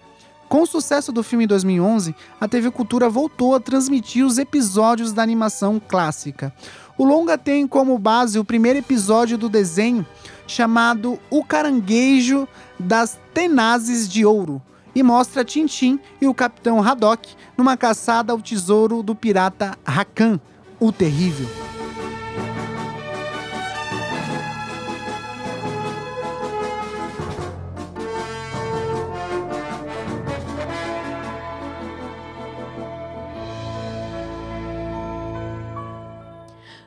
Com 0.49 0.63
o 0.63 0.67
sucesso 0.67 1.11
do 1.11 1.23
filme 1.23 1.45
em 1.45 1.49
2011, 1.49 2.15
a 2.41 2.47
TV 2.47 2.71
Cultura 2.71 3.09
voltou 3.09 3.55
a 3.55 3.61
transmitir 3.61 4.25
os 4.25 4.39
episódios 4.39 5.13
da 5.13 5.23
animação 5.23 5.81
clássica. 5.81 6.53
O 6.97 7.05
longa 7.05 7.37
tem 7.37 7.67
como 7.67 7.99
base 7.99 8.39
o 8.39 8.45
primeiro 8.45 8.79
episódio 8.79 9.37
do 9.37 9.49
desenho, 9.49 10.07
chamado 10.47 11.19
O 11.29 11.45
Caranguejo 11.45 12.47
das 12.79 13.19
Tenazes 13.33 14.09
de 14.09 14.25
Ouro, 14.25 14.63
e 14.95 15.03
mostra 15.03 15.45
Tintim 15.45 15.99
e 16.21 16.29
o 16.29 16.35
Capitão 16.35 16.81
Haddock 16.81 17.35
numa 17.57 17.77
caçada 17.77 18.33
ao 18.33 18.41
tesouro 18.41 19.03
do 19.03 19.15
pirata 19.15 19.77
Rakan, 19.85 20.39
o 20.79 20.93
Terrível. 20.93 21.74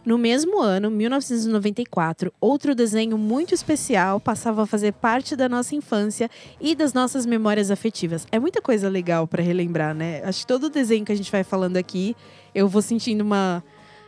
No 0.07 0.17
mesmo 0.17 0.61
ano, 0.61 0.89
1994, 0.89 2.31
outro 2.39 2.73
desenho 2.73 3.17
muito 3.17 3.53
especial 3.53 4.21
passava 4.21 4.63
a 4.63 4.65
fazer 4.65 4.93
parte 4.93 5.35
da 5.35 5.49
nossa 5.49 5.75
infância 5.75 6.31
e 6.61 6.73
das 6.73 6.93
nossas 6.93 7.25
memórias 7.25 7.69
afetivas. 7.69 8.25
É 8.31 8.39
muita 8.39 8.61
coisa 8.61 8.87
legal 8.87 9.27
para 9.27 9.43
relembrar, 9.43 9.93
né? 9.93 10.21
Acho 10.23 10.39
que 10.39 10.47
todo 10.47 10.69
desenho 10.69 11.03
que 11.03 11.11
a 11.11 11.15
gente 11.15 11.29
vai 11.29 11.43
falando 11.43 11.75
aqui, 11.75 12.15
eu 12.55 12.69
vou 12.69 12.81
sentindo 12.81 13.19
uma 13.19 13.61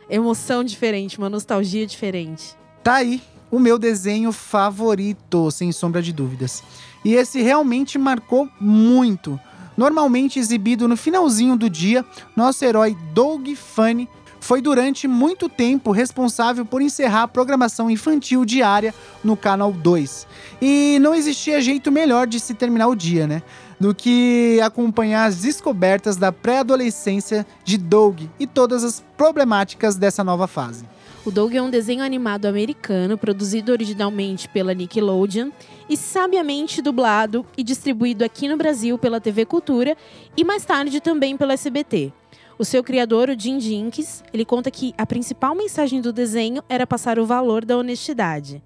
emoção 0.08 0.64
diferente, 0.64 1.18
uma 1.18 1.28
nostalgia 1.28 1.86
diferente. 1.86 2.56
Tá 2.82 2.94
aí 2.94 3.20
o 3.50 3.58
meu 3.58 3.78
desenho 3.78 4.32
favorito, 4.32 5.50
sem 5.50 5.70
sombra 5.70 6.00
de 6.00 6.14
dúvidas. 6.14 6.62
E 7.04 7.12
esse 7.12 7.42
realmente 7.42 7.98
marcou 7.98 8.48
muito. 8.58 9.38
Normalmente 9.76 10.38
exibido 10.38 10.88
no 10.88 10.96
finalzinho 10.96 11.58
do 11.58 11.68
dia, 11.68 12.02
nosso 12.34 12.64
herói 12.64 12.96
Doug 13.12 13.48
Funny 13.54 14.08
foi 14.40 14.60
durante 14.60 15.06
muito 15.06 15.48
tempo 15.48 15.92
responsável 15.92 16.64
por 16.64 16.82
encerrar 16.82 17.24
a 17.24 17.28
programação 17.28 17.90
infantil 17.90 18.44
diária 18.44 18.94
no 19.22 19.36
Canal 19.36 19.72
2. 19.72 20.26
E 20.60 20.98
não 21.00 21.14
existia 21.14 21.60
jeito 21.60 21.92
melhor 21.92 22.26
de 22.26 22.40
se 22.40 22.54
terminar 22.54 22.88
o 22.88 22.96
dia, 22.96 23.26
né? 23.26 23.42
Do 23.78 23.94
que 23.94 24.60
acompanhar 24.62 25.26
as 25.26 25.36
descobertas 25.42 26.16
da 26.16 26.32
pré-adolescência 26.32 27.46
de 27.64 27.78
Doug 27.78 28.22
e 28.38 28.46
todas 28.46 28.82
as 28.82 29.04
problemáticas 29.16 29.96
dessa 29.96 30.24
nova 30.24 30.46
fase. 30.46 30.84
O 31.24 31.30
Doug 31.30 31.54
é 31.54 31.60
um 31.60 31.68
desenho 31.68 32.02
animado 32.02 32.46
americano 32.46 33.18
produzido 33.18 33.72
originalmente 33.72 34.48
pela 34.48 34.72
Nickelodeon 34.72 35.50
e 35.88 35.94
sabiamente 35.94 36.80
dublado 36.80 37.44
e 37.58 37.62
distribuído 37.62 38.24
aqui 38.24 38.48
no 38.48 38.56
Brasil 38.56 38.96
pela 38.96 39.20
TV 39.20 39.44
Cultura 39.44 39.94
e 40.34 40.42
mais 40.44 40.64
tarde 40.64 40.98
também 40.98 41.36
pelo 41.36 41.52
SBT. 41.52 42.10
O 42.60 42.64
seu 42.66 42.84
criador, 42.84 43.30
o 43.30 43.40
Jim 43.40 43.58
Jenkins, 43.58 44.22
ele 44.34 44.44
conta 44.44 44.70
que 44.70 44.92
a 44.98 45.06
principal 45.06 45.54
mensagem 45.54 46.02
do 46.02 46.12
desenho 46.12 46.62
era 46.68 46.86
passar 46.86 47.18
o 47.18 47.24
valor 47.24 47.64
da 47.64 47.78
honestidade. 47.78 48.62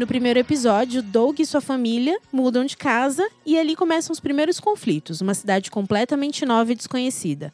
No 0.00 0.06
primeiro 0.06 0.38
episódio, 0.38 1.02
Doug 1.02 1.40
e 1.40 1.44
sua 1.44 1.60
família 1.60 2.18
mudam 2.32 2.64
de 2.64 2.74
casa 2.74 3.28
e 3.44 3.58
ali 3.58 3.76
começam 3.76 4.14
os 4.14 4.18
primeiros 4.18 4.58
conflitos, 4.58 5.20
uma 5.20 5.34
cidade 5.34 5.70
completamente 5.70 6.46
nova 6.46 6.72
e 6.72 6.74
desconhecida. 6.74 7.52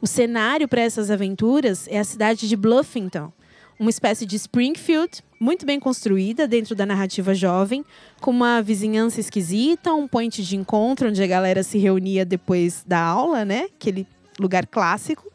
O 0.00 0.06
cenário 0.08 0.66
para 0.66 0.80
essas 0.80 1.08
aventuras 1.08 1.86
é 1.86 2.00
a 2.00 2.02
cidade 2.02 2.48
de 2.48 2.56
Bluffington, 2.56 3.32
uma 3.78 3.90
espécie 3.90 4.26
de 4.26 4.34
Springfield 4.34 5.22
muito 5.38 5.64
bem 5.64 5.78
construída 5.78 6.48
dentro 6.48 6.74
da 6.74 6.84
narrativa 6.84 7.32
jovem, 7.32 7.84
com 8.20 8.32
uma 8.32 8.60
vizinhança 8.60 9.20
esquisita, 9.20 9.94
um 9.94 10.08
point 10.08 10.42
de 10.42 10.56
encontro 10.56 11.10
onde 11.10 11.22
a 11.22 11.28
galera 11.28 11.62
se 11.62 11.78
reunia 11.78 12.24
depois 12.24 12.82
da 12.84 12.98
aula, 12.98 13.44
né? 13.44 13.68
Aquele 13.72 14.04
lugar 14.40 14.66
clássico. 14.66 15.30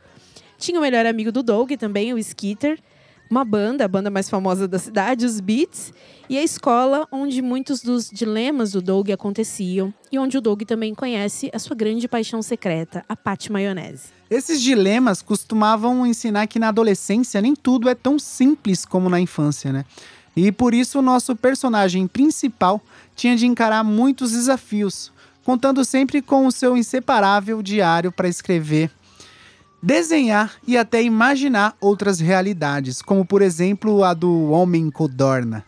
Tinha 0.57 0.77
o 0.77 0.81
melhor 0.81 1.05
amigo 1.05 1.31
do 1.31 1.41
Doug 1.41 1.71
também, 1.79 2.13
o 2.13 2.21
Skeeter, 2.21 2.77
uma 3.29 3.45
banda, 3.45 3.85
a 3.85 3.87
banda 3.87 4.09
mais 4.09 4.29
famosa 4.29 4.67
da 4.67 4.79
cidade, 4.79 5.25
os 5.25 5.39
Beats, 5.39 5.93
e 6.27 6.37
a 6.37 6.43
escola 6.43 7.07
onde 7.11 7.41
muitos 7.41 7.81
dos 7.81 8.09
dilemas 8.09 8.71
do 8.71 8.81
Doug 8.81 9.09
aconteciam 9.11 9.93
e 10.11 10.17
onde 10.17 10.37
o 10.37 10.41
Doug 10.41 10.63
também 10.63 10.95
conhece 10.95 11.49
a 11.53 11.59
sua 11.59 11.75
grande 11.75 12.07
paixão 12.07 12.41
secreta, 12.41 13.05
a 13.07 13.15
Pat 13.15 13.49
Maionese. 13.49 14.09
Esses 14.29 14.61
dilemas 14.61 15.21
costumavam 15.21 16.05
ensinar 16.05 16.47
que 16.47 16.59
na 16.59 16.69
adolescência 16.69 17.41
nem 17.41 17.55
tudo 17.55 17.87
é 17.89 17.95
tão 17.95 18.17
simples 18.17 18.85
como 18.85 19.09
na 19.09 19.19
infância, 19.19 19.71
né? 19.71 19.85
E 20.35 20.51
por 20.51 20.73
isso 20.73 20.99
o 20.99 21.01
nosso 21.01 21.35
personagem 21.35 22.07
principal 22.07 22.81
tinha 23.15 23.35
de 23.35 23.45
encarar 23.45 23.83
muitos 23.83 24.31
desafios, 24.31 25.11
contando 25.43 25.83
sempre 25.83 26.21
com 26.21 26.45
o 26.45 26.51
seu 26.51 26.77
inseparável 26.77 27.61
diário 27.61 28.11
para 28.11 28.27
escrever 28.27 28.91
desenhar 29.81 30.53
e 30.67 30.77
até 30.77 31.01
imaginar 31.01 31.75
outras 31.79 32.19
realidades, 32.19 33.01
como 33.01 33.25
por 33.25 33.41
exemplo 33.41 34.03
a 34.03 34.13
do 34.13 34.51
homem 34.51 34.89
codorna. 34.89 35.65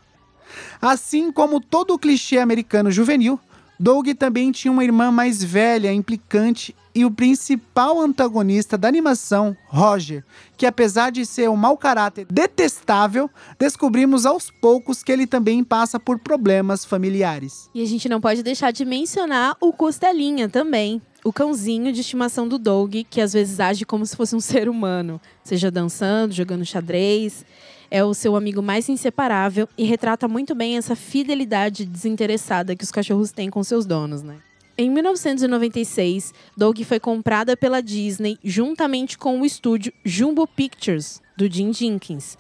Assim 0.82 1.32
como 1.32 1.62
todo 1.62 1.94
o 1.94 2.00
clichê 2.00 2.38
americano 2.38 2.92
juvenil, 2.92 3.40
Doug 3.80 4.08
também 4.10 4.52
tinha 4.52 4.72
uma 4.72 4.84
irmã 4.84 5.12
mais 5.12 5.44
velha, 5.44 5.92
implicante 5.92 6.76
e 6.94 7.06
o 7.06 7.12
principal 7.12 8.00
antagonista 8.02 8.78
da 8.78 8.88
animação, 8.88 9.56
Roger, 9.68 10.24
que 10.58 10.66
apesar 10.66 11.12
de 11.12 11.26
ser 11.26 11.50
um 11.50 11.56
mau 11.56 11.78
caráter 11.78 12.28
detestável, 12.30 13.30
descobrimos 13.58 14.26
aos 14.26 14.52
poucos 14.52 15.02
que 15.02 15.12
ele 15.12 15.26
também 15.26 15.64
passa 15.64 16.00
por 16.00 16.20
problemas 16.20 16.86
familiares. 16.86 17.70
E 17.74 17.82
a 17.82 17.88
gente 17.88 18.10
não 18.10 18.20
pode 18.20 18.44
deixar 18.44 18.72
de 18.72 18.86
mencionar 18.86 19.56
o 19.60 19.72
Costelinha 19.72 20.50
também, 20.50 21.02
o 21.24 21.32
cãozinho 21.32 21.92
de 21.94 22.02
estimação 22.02 22.48
do 22.48 22.58
Doug, 22.58 22.96
que 23.10 23.22
às 23.22 23.34
vezes 23.34 23.60
age 23.60 23.86
como 23.86 24.06
se 24.06 24.16
fosse 24.16 24.36
um 24.36 24.40
ser 24.42 24.68
humano, 24.68 25.20
seja 25.44 25.70
dançando, 25.70 26.34
jogando 26.34 26.66
xadrez. 26.66 27.46
É 27.90 28.04
o 28.06 28.14
seu 28.14 28.38
amigo 28.38 28.62
mais 28.62 28.88
inseparável 28.88 29.68
e 29.78 29.84
retrata 29.84 30.28
muito 30.28 30.56
bem 30.56 30.78
essa 30.78 30.96
fidelidade 30.96 31.86
desinteressada 31.86 32.76
que 32.76 32.86
os 32.86 32.92
cachorros 32.92 33.32
têm 33.32 33.50
com 33.50 33.62
seus 33.64 33.86
donos, 33.86 34.24
né? 34.24 34.38
Em 34.78 34.90
1996, 34.90 36.34
Doug 36.56 36.80
foi 36.84 37.00
comprada 37.00 37.58
pela 37.58 37.82
Disney 37.82 38.38
juntamente 38.44 39.18
com 39.18 39.42
o 39.42 39.46
estúdio 39.46 39.92
Jumbo 40.06 40.48
Pictures, 40.48 41.22
do 41.38 41.52
Jim 41.52 41.74
Jenkins. 41.74 42.38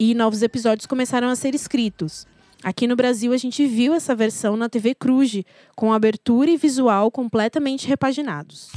E 0.00 0.14
novos 0.14 0.42
episódios 0.42 0.86
começaram 0.86 1.28
a 1.28 1.36
ser 1.36 1.54
escritos. 1.54 2.26
Aqui 2.64 2.86
no 2.86 2.96
Brasil, 2.96 3.34
a 3.34 3.36
gente 3.36 3.66
viu 3.66 3.92
essa 3.92 4.14
versão 4.14 4.56
na 4.56 4.70
TV 4.70 4.94
Cruz, 4.94 5.42
com 5.76 5.92
abertura 5.92 6.50
e 6.50 6.56
visual 6.56 7.10
completamente 7.10 7.86
repaginados. 7.86 8.70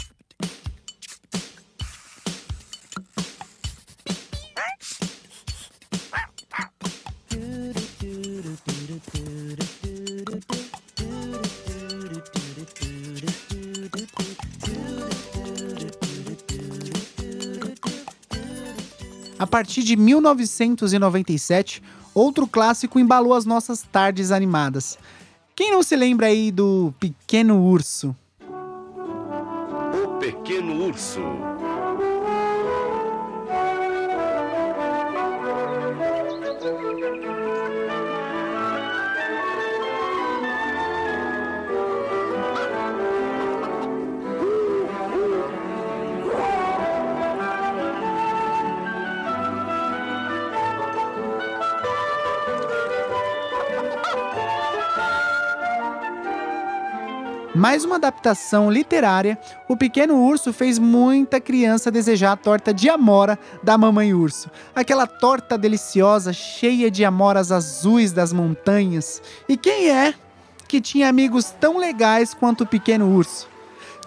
A 19.40 19.48
partir 19.48 19.84
de 19.84 19.96
1997, 19.96 21.82
outro 22.18 22.48
clássico 22.48 23.00
embalou 23.00 23.34
as 23.34 23.46
nossas 23.46 23.84
tardes 23.84 24.32
animadas. 24.32 24.98
Quem 25.56 25.72
não 25.72 25.84
se 25.84 25.96
lembra 25.96 26.28
aí 26.28 26.52
do 26.52 26.94
Pequeno 27.00 27.64
Urso? 27.64 28.16
O 30.04 30.18
Pequeno 30.20 30.86
Urso. 30.86 31.22
Mais 57.68 57.84
uma 57.84 57.98
adaptação 57.98 58.72
literária, 58.72 59.38
o 59.68 59.76
Pequeno 59.76 60.16
Urso 60.24 60.54
fez 60.54 60.80
muita 60.80 61.42
criança 61.42 61.92
desejar 61.92 62.32
a 62.32 62.38
torta 62.38 62.74
de 62.74 62.90
amora 62.90 63.38
da 63.62 63.78
Mamãe 63.78 64.14
Urso. 64.14 64.50
Aquela 64.74 65.06
torta 65.06 65.58
deliciosa, 65.58 66.32
cheia 66.32 66.90
de 66.90 67.04
amoras 67.04 67.52
azuis 67.52 68.14
das 68.14 68.32
montanhas. 68.32 69.22
E 69.50 69.58
quem 69.58 69.90
é 69.90 70.14
que 70.66 70.80
tinha 70.80 71.10
amigos 71.10 71.54
tão 71.60 71.78
legais 71.78 72.34
quanto 72.34 72.64
o 72.64 72.66
Pequeno 72.66 73.14
Urso? 73.14 73.50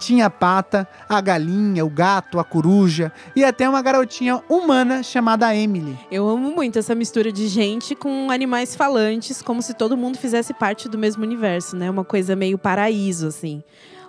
Tinha 0.00 0.26
a 0.26 0.30
pata, 0.30 0.88
a 1.06 1.20
galinha, 1.20 1.84
o 1.84 1.90
gato, 1.90 2.40
a 2.40 2.44
coruja 2.44 3.12
e 3.36 3.44
até 3.44 3.68
uma 3.68 3.82
garotinha 3.82 4.42
humana 4.48 5.02
chamada 5.02 5.54
Emily. 5.54 5.96
Eu 6.10 6.26
amo 6.26 6.50
muito 6.50 6.78
essa 6.78 6.94
mistura 6.94 7.30
de 7.30 7.46
gente 7.46 7.94
com 7.94 8.30
animais 8.30 8.74
falantes, 8.74 9.42
como 9.42 9.60
se 9.60 9.74
todo 9.74 9.98
mundo 9.98 10.16
fizesse 10.16 10.54
parte 10.54 10.88
do 10.88 10.96
mesmo 10.96 11.22
universo, 11.22 11.76
né? 11.76 11.90
Uma 11.90 12.04
coisa 12.04 12.34
meio 12.34 12.56
paraíso, 12.56 13.26
assim. 13.26 13.62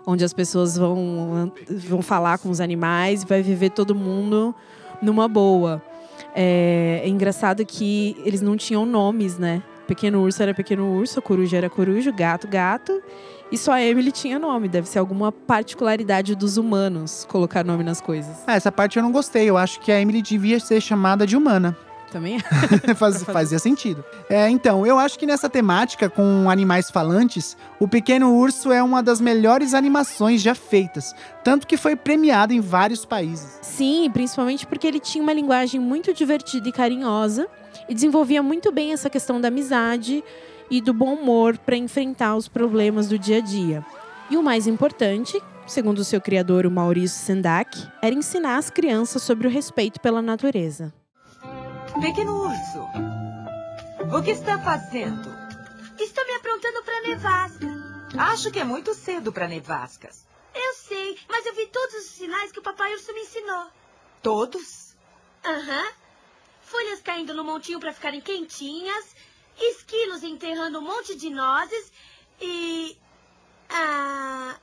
Onde 0.08 0.24
as 0.24 0.34
pessoas 0.34 0.78
vão, 0.78 1.52
vão 1.70 2.02
falar 2.02 2.38
com 2.38 2.50
os 2.50 2.62
animais 2.62 3.24
e 3.24 3.26
vai 3.26 3.42
viver 3.42 3.72
todo 3.72 3.94
mundo 3.94 4.56
numa 5.02 5.28
boa. 5.28 5.82
É, 6.34 7.02
é 7.04 7.10
engraçado 7.10 7.66
que 7.66 8.16
eles 8.24 8.42
não 8.42 8.56
tinham 8.56 8.86
nomes, 8.86 9.38
né? 9.38 9.62
Pequeno 9.92 10.22
urso 10.22 10.42
era 10.42 10.54
pequeno 10.54 10.90
urso, 10.90 11.20
a 11.20 11.22
coruja 11.22 11.58
era 11.58 11.70
coruja, 11.70 12.12
gato, 12.12 12.48
gato. 12.48 13.04
E 13.52 13.58
só 13.58 13.74
a 13.74 13.82
Emily 13.82 14.10
tinha 14.10 14.40
nome. 14.40 14.70
Deve 14.70 14.88
ser 14.88 15.00
alguma 15.00 15.34
particularidade 15.34 16.34
dos 16.34 16.56
humanos 16.56 17.28
colocar 17.28 17.62
nome 17.66 17.84
nas 17.84 18.00
coisas. 18.00 18.38
Ah, 18.48 18.56
essa 18.56 18.72
parte 18.72 18.96
eu 18.96 19.04
não 19.04 19.12
gostei. 19.12 19.50
Eu 19.50 19.58
acho 19.58 19.82
que 19.82 19.92
a 19.92 20.00
Emily 20.00 20.22
devia 20.22 20.62
ser 20.62 20.80
chamada 20.80 21.28
de 21.28 21.36
humana. 21.36 21.78
Também? 22.10 22.40
Faz, 22.96 23.22
fazia 23.24 23.60
sentido. 23.60 24.02
É, 24.30 24.50
então, 24.50 24.86
eu 24.86 24.98
acho 24.98 25.20
que 25.20 25.26
nessa 25.26 25.50
temática 25.50 26.10
com 26.10 26.50
animais 26.50 26.90
falantes, 26.90 27.58
o 27.78 27.86
Pequeno 27.86 28.34
Urso 28.34 28.72
é 28.72 28.82
uma 28.82 29.04
das 29.04 29.20
melhores 29.20 29.74
animações 29.74 30.42
já 30.42 30.56
feitas. 30.56 31.14
Tanto 31.44 31.68
que 31.68 31.76
foi 31.76 31.98
premiado 31.98 32.54
em 32.54 32.62
vários 32.62 33.06
países. 33.06 33.60
Sim, 33.62 34.10
principalmente 34.14 34.66
porque 34.66 34.88
ele 34.88 35.02
tinha 35.02 35.22
uma 35.22 35.34
linguagem 35.34 35.82
muito 35.82 36.14
divertida 36.14 36.70
e 36.70 36.72
carinhosa 36.72 37.46
e 37.92 37.94
desenvolvia 37.94 38.42
muito 38.42 38.72
bem 38.72 38.94
essa 38.94 39.10
questão 39.10 39.42
da 39.42 39.50
amizade 39.50 40.24
e 40.70 40.80
do 40.80 40.94
bom 40.94 41.14
humor 41.16 41.58
para 41.58 41.76
enfrentar 41.76 42.38
os 42.38 42.48
problemas 42.48 43.10
do 43.10 43.20
dia 43.20 43.40
a 43.40 43.42
dia. 43.42 43.86
E 44.30 44.38
o 44.38 44.42
mais 44.42 44.66
importante, 44.66 45.38
segundo 45.68 46.00
o 46.00 46.06
seu 46.06 46.22
criador, 46.22 46.66
o 46.66 46.72
Maurício 46.72 47.20
Sendak, 47.20 47.86
era 48.02 48.16
ensinar 48.16 48.56
as 48.56 48.70
crianças 48.70 49.24
sobre 49.24 49.46
o 49.46 49.50
respeito 49.52 50.00
pela 50.00 50.22
natureza. 50.22 50.94
Pequeno 52.00 52.46
urso, 52.46 52.80
o 54.16 54.24
que 54.24 54.32
está 54.32 54.58
fazendo? 54.60 55.30
Estou 56.00 56.26
me 56.26 56.36
aprontando 56.36 56.82
para 56.84 57.02
nevasca. 57.02 57.68
Acho 58.18 58.52
que 58.52 58.60
é 58.60 58.64
muito 58.64 58.94
cedo 58.94 59.34
para 59.34 59.50
nevascas. 59.50 60.26
Eu 60.56 60.74
sei, 60.76 61.18
mas 61.30 61.46
eu 61.46 61.54
vi 61.56 61.68
todos 61.68 61.94
os 61.96 62.06
sinais 62.12 62.54
que 62.54 62.60
o 62.60 62.64
papai 62.64 62.94
urso 62.94 63.14
me 63.14 63.20
ensinou. 63.20 63.66
Todos? 64.24 64.96
Aham. 65.46 66.01
Folhas 66.72 67.02
caindo 67.02 67.34
no 67.34 67.44
montinho 67.44 67.82
para 67.82 67.92
ficarem 67.92 68.22
quentinhas, 68.22 69.06
esquilos 69.60 70.24
enterrando 70.24 70.80
um 70.80 70.82
monte 70.82 71.16
de 71.16 71.30
nozes 71.30 71.92
e. 72.40 72.98
Ah. 73.70 74.56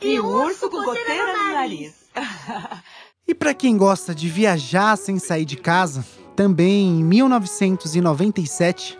E, 0.00 0.20
o 0.20 0.26
urso 0.26 0.70
com 0.70 0.84
goteira 0.84 1.36
no 1.36 1.52
nariz. 1.52 2.08
E 3.26 3.34
para 3.34 3.52
quem 3.52 3.76
gosta 3.76 4.14
de 4.14 4.26
viajar 4.26 4.96
sem 4.96 5.18
sair 5.18 5.44
de 5.44 5.58
casa, 5.58 6.02
também 6.34 7.00
em 7.00 7.04
1997, 7.04 8.98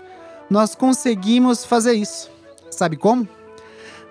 nós 0.51 0.74
conseguimos 0.74 1.64
fazer 1.64 1.94
isso. 1.94 2.31
Sabe 2.70 2.98
como? 2.98 3.27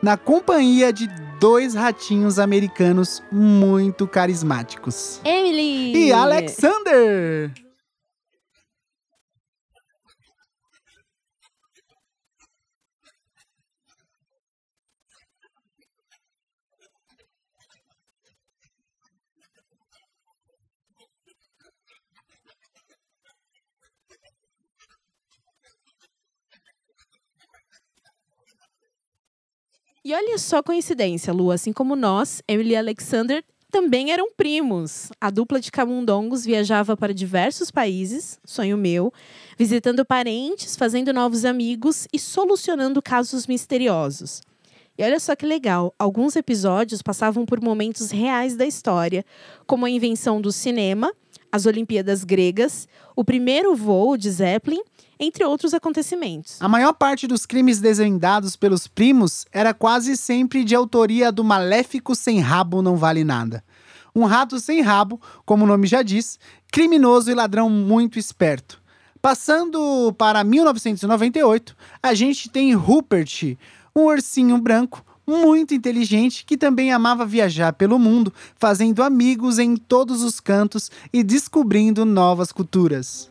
Na 0.02 0.18
companhia 0.18 0.92
de 0.92 1.08
dois 1.40 1.74
ratinhos 1.74 2.40
americanos 2.40 3.24
muito 3.32 4.08
carismáticos. 4.08 5.22
Emily! 5.24 5.96
E 5.96 6.12
Alexander! 6.12 7.52
E 30.08 30.14
olha 30.14 30.38
só 30.38 30.64
coincidência, 30.64 31.34
Lu, 31.34 31.52
assim 31.52 31.74
como 31.74 31.94
nós, 31.94 32.42
Emily 32.48 32.70
e 32.70 32.76
Alexander 32.78 33.44
também 33.70 34.14
eram 34.14 34.32
primos. 34.32 35.12
A 35.20 35.30
dupla 35.30 35.60
de 35.60 35.70
camundongos 35.70 36.46
viajava 36.46 36.96
para 36.96 37.14
diversos 37.14 37.70
países, 37.70 38.40
sonho 38.46 38.78
meu, 38.78 39.12
visitando 39.58 40.06
parentes, 40.06 40.78
fazendo 40.78 41.12
novos 41.12 41.44
amigos 41.44 42.08
e 42.14 42.18
solucionando 42.18 43.02
casos 43.02 43.48
misteriosos. 43.48 44.42
E 44.98 45.04
olha 45.04 45.20
só 45.20 45.36
que 45.36 45.46
legal, 45.46 45.94
alguns 46.00 46.38
episódios 46.38 47.02
passavam 47.02 47.46
por 47.46 47.60
momentos 47.60 48.10
reais 48.10 48.56
da 48.56 48.66
história, 48.66 49.26
como 49.66 49.86
a 49.86 49.90
invenção 49.90 50.40
do 50.40 50.54
cinema, 50.54 51.12
as 51.52 51.66
Olimpíadas 51.66 52.24
gregas, 52.24 52.88
o 53.14 53.26
primeiro 53.26 53.76
voo 53.76 54.16
de 54.16 54.32
Zeppelin, 54.32 54.82
entre 55.20 55.44
outros 55.44 55.74
acontecimentos. 55.74 56.62
A 56.62 56.68
maior 56.68 56.94
parte 56.94 57.28
dos 57.28 57.46
crimes 57.46 57.80
desvendados 57.80 58.56
pelos 58.56 58.88
primos 58.88 59.46
era 59.52 59.74
quase 59.74 60.16
sempre 60.16 60.64
de 60.64 60.76
autoria 60.76 61.32
do 61.32 61.44
maléfico 61.44 62.16
sem 62.16 62.40
rabo 62.40 62.82
não 62.82 62.96
vale 62.96 63.24
nada. 63.24 63.64
Um 64.16 64.26
rato 64.26 64.60
sem 64.60 64.82
rabo, 64.82 65.22
como 65.46 65.64
o 65.64 65.68
nome 65.68 65.86
já 65.86 66.02
diz, 66.02 66.40
criminoso 66.72 67.30
e 67.30 67.36
ladrão 67.36 67.70
muito 67.70 68.18
esperto. 68.18 68.82
Passando 69.22 70.14
para 70.18 70.44
1998, 70.44 71.76
a 72.02 72.14
gente 72.14 72.50
tem 72.50 72.74
Rupert, 72.74 73.58
um 73.96 74.06
ursinho 74.06 74.58
branco 74.58 75.04
muito 75.28 75.74
inteligente 75.74 76.46
que 76.46 76.56
também 76.56 76.92
amava 76.92 77.26
viajar 77.26 77.74
pelo 77.74 78.00
mundo, 78.00 78.34
fazendo 78.56 79.04
amigos 79.04 79.60
em 79.60 79.76
todos 79.76 80.24
os 80.24 80.40
cantos 80.40 80.90
e 81.12 81.22
descobrindo 81.22 82.06
novas 82.06 82.52
culturas. 82.52 83.30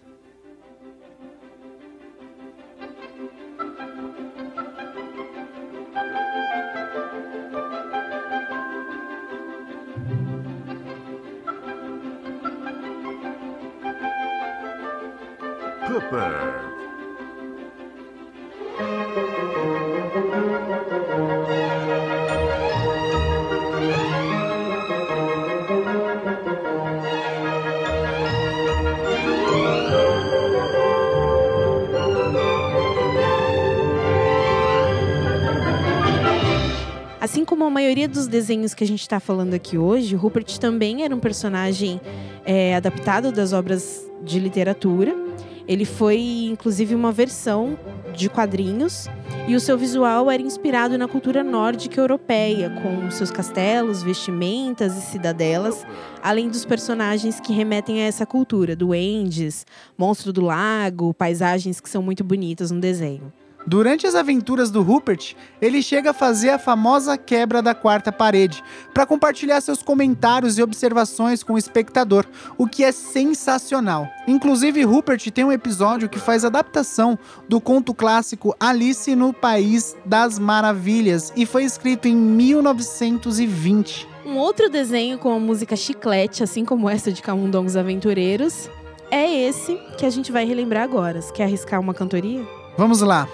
Assim 37.21 37.45
como 37.45 37.65
a 37.65 37.71
maioria 37.71 38.09
dos 38.09 38.29
desenhos 38.29 38.73
que 38.73 38.85
a 38.85 38.87
gente 38.87 39.01
está 39.01 39.19
falando 39.19 39.55
aqui 39.55 39.77
hoje, 39.77 40.15
Rupert 40.15 40.59
também 40.59 41.03
era 41.03 41.13
um 41.15 41.19
personagem 41.19 42.01
é, 42.45 42.77
adaptado 42.77 43.33
das 43.33 43.53
obras 43.53 44.09
de 44.23 44.39
literatura. 44.39 45.26
Ele 45.69 45.85
foi, 45.85 46.49
inclusive, 46.51 46.95
uma 46.95 47.11
versão 47.11 47.79
de 48.15 48.29
quadrinhos 48.29 49.09
e 49.49 49.55
o 49.55 49.61
seu 49.61 49.77
visual 49.77 50.31
era 50.31 50.43
inspirado 50.43 50.97
na 50.97 51.09
cultura 51.09 51.43
nórdica 51.43 52.01
europeia, 52.01 52.71
com 52.71 53.11
seus 53.11 53.31
castelos, 53.31 54.03
vestimentas 54.03 54.97
e 54.97 55.01
cidadelas, 55.03 55.87
além 56.23 56.49
dos 56.49 56.65
personagens 56.65 57.41
que 57.41 57.53
remetem 57.53 58.03
a 58.03 58.07
essa 58.07 58.25
cultura, 58.25 58.77
duendes, 58.77 59.67
monstro 59.99 60.33
do 60.33 60.41
lago, 60.41 61.13
paisagens 61.15 61.81
que 61.81 61.91
são 61.91 62.03
muito 62.03 62.23
bonitas 62.23 62.71
no 62.71 62.81
desenho. 62.81 63.33
Durante 63.67 64.07
as 64.07 64.15
aventuras 64.15 64.71
do 64.71 64.81
Rupert, 64.81 65.35
ele 65.61 65.83
chega 65.83 66.11
a 66.11 66.15
fazer 66.15 66.51
a 66.51 66.59
famosa 66.59 67.19
quebra 67.19 67.61
da 67.61 67.75
quarta 67.75 68.13
parede 68.13 68.63
para 68.95 69.05
compartilhar 69.05 69.61
seus 69.61 69.83
comentários 69.83 70.57
e 70.57 70.63
observações 70.63 71.43
com 71.43 71.55
o 71.55 71.59
espectador, 71.59 72.25
o 72.57 72.69
que 72.69 72.85
é 72.85 72.93
sensacional. 72.93 74.09
Inclusive, 74.29 74.85
Rupert 74.85 75.31
tem 75.33 75.45
um 75.45 75.51
episódio 75.51 76.09
que 76.09 76.21
faz 76.21 76.45
adaptação 76.45 77.19
do 77.49 77.61
conto 77.61 77.93
clássico 77.93 78.55
Alice 78.61 79.17
no 79.17 79.33
País 79.33 79.97
das 80.05 80.39
Maravilhas 80.39 81.33
e 81.35 81.45
foi 81.45 81.65
escrito 81.65 82.07
em 82.07 82.15
1920. 82.15 84.07
Um 84.25 84.37
outro 84.37 84.71
desenho 84.71 85.19
com 85.19 85.33
a 85.33 85.41
música 85.41 85.75
chiclete, 85.75 86.43
assim 86.43 86.65
como 86.65 86.89
essa 86.89 87.11
de 87.11 87.21
Camundongos 87.21 87.77
Aventureiros, 87.77 88.71
é 89.11 89.29
esse 89.29 89.77
que 89.99 90.07
a 90.07 90.11
gente 90.11 90.31
vai 90.31 90.45
relembrar 90.45 90.85
agora. 90.85 91.21
Você 91.21 91.33
quer 91.33 91.45
arriscar 91.45 91.81
uma 91.81 91.95
cantoria? 91.95 92.47
Vamos 92.77 93.01
lá. 93.01 93.29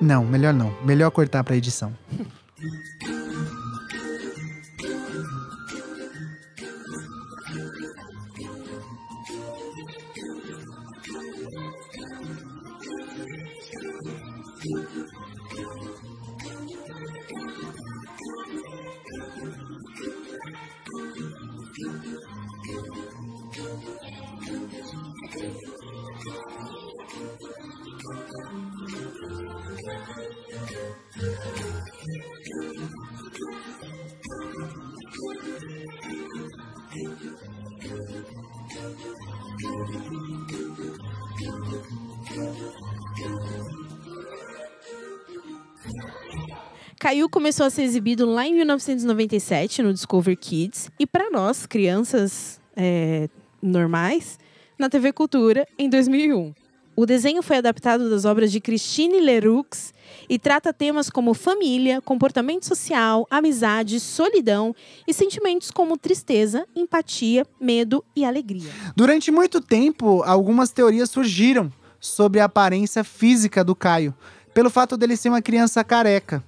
Não, 0.00 0.24
melhor 0.24 0.52
não. 0.52 0.72
Melhor 0.84 1.10
cortar 1.10 1.42
para 1.44 1.56
edição. 1.56 1.92
Caiu 47.06 47.28
começou 47.28 47.64
a 47.64 47.70
ser 47.70 47.82
exibido 47.82 48.26
lá 48.26 48.48
em 48.48 48.54
1997 48.56 49.80
no 49.80 49.94
Discovery 49.94 50.36
Kids 50.36 50.90
e 50.98 51.06
para 51.06 51.30
nós, 51.30 51.64
crianças 51.64 52.60
é, 52.74 53.28
normais, 53.62 54.40
na 54.76 54.88
TV 54.88 55.12
Cultura 55.12 55.68
em 55.78 55.88
2001. 55.88 56.52
O 56.96 57.06
desenho 57.06 57.44
foi 57.44 57.58
adaptado 57.58 58.10
das 58.10 58.24
obras 58.24 58.50
de 58.50 58.60
Christine 58.60 59.20
Leroux 59.20 59.94
e 60.28 60.36
trata 60.36 60.72
temas 60.72 61.08
como 61.08 61.32
família, 61.32 62.00
comportamento 62.00 62.66
social, 62.66 63.24
amizade, 63.30 64.00
solidão 64.00 64.74
e 65.06 65.14
sentimentos 65.14 65.70
como 65.70 65.96
tristeza, 65.96 66.66
empatia, 66.74 67.46
medo 67.60 68.04
e 68.16 68.24
alegria. 68.24 68.72
Durante 68.96 69.30
muito 69.30 69.60
tempo, 69.60 70.24
algumas 70.24 70.72
teorias 70.72 71.08
surgiram 71.08 71.72
sobre 72.00 72.40
a 72.40 72.46
aparência 72.46 73.04
física 73.04 73.62
do 73.62 73.76
Caio, 73.76 74.12
pelo 74.52 74.70
fato 74.70 74.96
dele 74.96 75.16
ser 75.16 75.28
uma 75.28 75.42
criança 75.42 75.84
careca. 75.84 76.42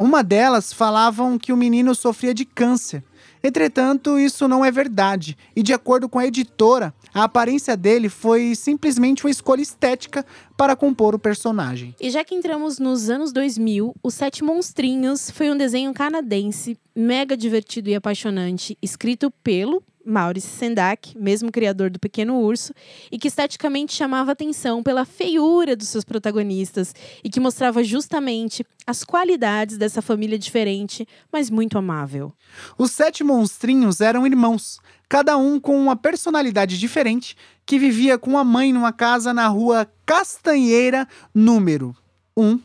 Uma 0.00 0.24
delas 0.24 0.72
falavam 0.72 1.38
que 1.38 1.52
o 1.52 1.56
menino 1.58 1.94
sofria 1.94 2.32
de 2.32 2.46
câncer. 2.46 3.04
Entretanto, 3.44 4.18
isso 4.18 4.48
não 4.48 4.64
é 4.64 4.70
verdade, 4.70 5.36
e 5.54 5.62
de 5.62 5.74
acordo 5.74 6.08
com 6.08 6.18
a 6.18 6.26
editora, 6.26 6.94
a 7.12 7.24
aparência 7.24 7.76
dele 7.76 8.08
foi 8.08 8.54
simplesmente 8.54 9.26
uma 9.26 9.30
escolha 9.30 9.60
estética 9.60 10.24
para 10.56 10.74
compor 10.74 11.14
o 11.14 11.18
personagem. 11.18 11.94
E 12.00 12.08
já 12.08 12.24
que 12.24 12.34
entramos 12.34 12.78
nos 12.78 13.10
anos 13.10 13.30
2000, 13.30 13.94
Os 14.02 14.14
Sete 14.14 14.42
Monstrinhos 14.42 15.30
foi 15.30 15.50
um 15.50 15.56
desenho 15.56 15.92
canadense, 15.92 16.78
mega 16.96 17.36
divertido 17.36 17.90
e 17.90 17.94
apaixonante, 17.94 18.78
escrito 18.80 19.30
pelo 19.42 19.82
Maurice 20.04 20.46
Sendak, 20.46 21.16
mesmo 21.16 21.52
criador 21.52 21.90
do 21.90 21.98
Pequeno 21.98 22.40
Urso, 22.40 22.72
e 23.10 23.18
que 23.18 23.28
esteticamente 23.28 23.94
chamava 23.94 24.32
atenção 24.32 24.82
pela 24.82 25.04
feiura 25.04 25.76
dos 25.76 25.88
seus 25.88 26.04
protagonistas 26.04 26.94
e 27.22 27.28
que 27.28 27.40
mostrava 27.40 27.84
justamente 27.84 28.64
as 28.86 29.04
qualidades 29.04 29.76
dessa 29.76 30.02
família 30.02 30.38
diferente, 30.38 31.06
mas 31.32 31.50
muito 31.50 31.78
amável. 31.78 32.32
Os 32.78 32.92
sete 32.92 33.22
monstrinhos 33.22 34.00
eram 34.00 34.26
irmãos, 34.26 34.80
cada 35.08 35.36
um 35.36 35.60
com 35.60 35.78
uma 35.78 35.96
personalidade 35.96 36.78
diferente, 36.78 37.36
que 37.66 37.78
vivia 37.78 38.18
com 38.18 38.36
a 38.36 38.44
mãe 38.44 38.72
numa 38.72 38.92
casa 38.92 39.32
na 39.32 39.46
rua 39.48 39.90
Castanheira, 40.04 41.06
número 41.34 41.94
1, 42.36 42.58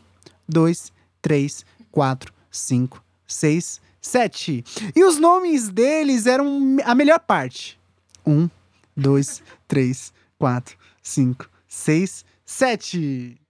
2, 0.48 0.92
3, 1.22 1.64
4, 1.90 2.32
5, 2.50 3.04
6, 3.26 3.80
7. 4.06 4.64
E 4.94 5.04
os 5.04 5.18
nomes 5.18 5.68
deles 5.68 6.26
eram 6.26 6.76
a 6.84 6.94
melhor 6.94 7.20
parte. 7.20 7.78
1, 8.24 8.48
2, 8.96 9.42
3, 9.68 10.12
4, 10.38 10.76
5, 11.02 11.50
6, 11.68 12.24
7. 12.44 13.40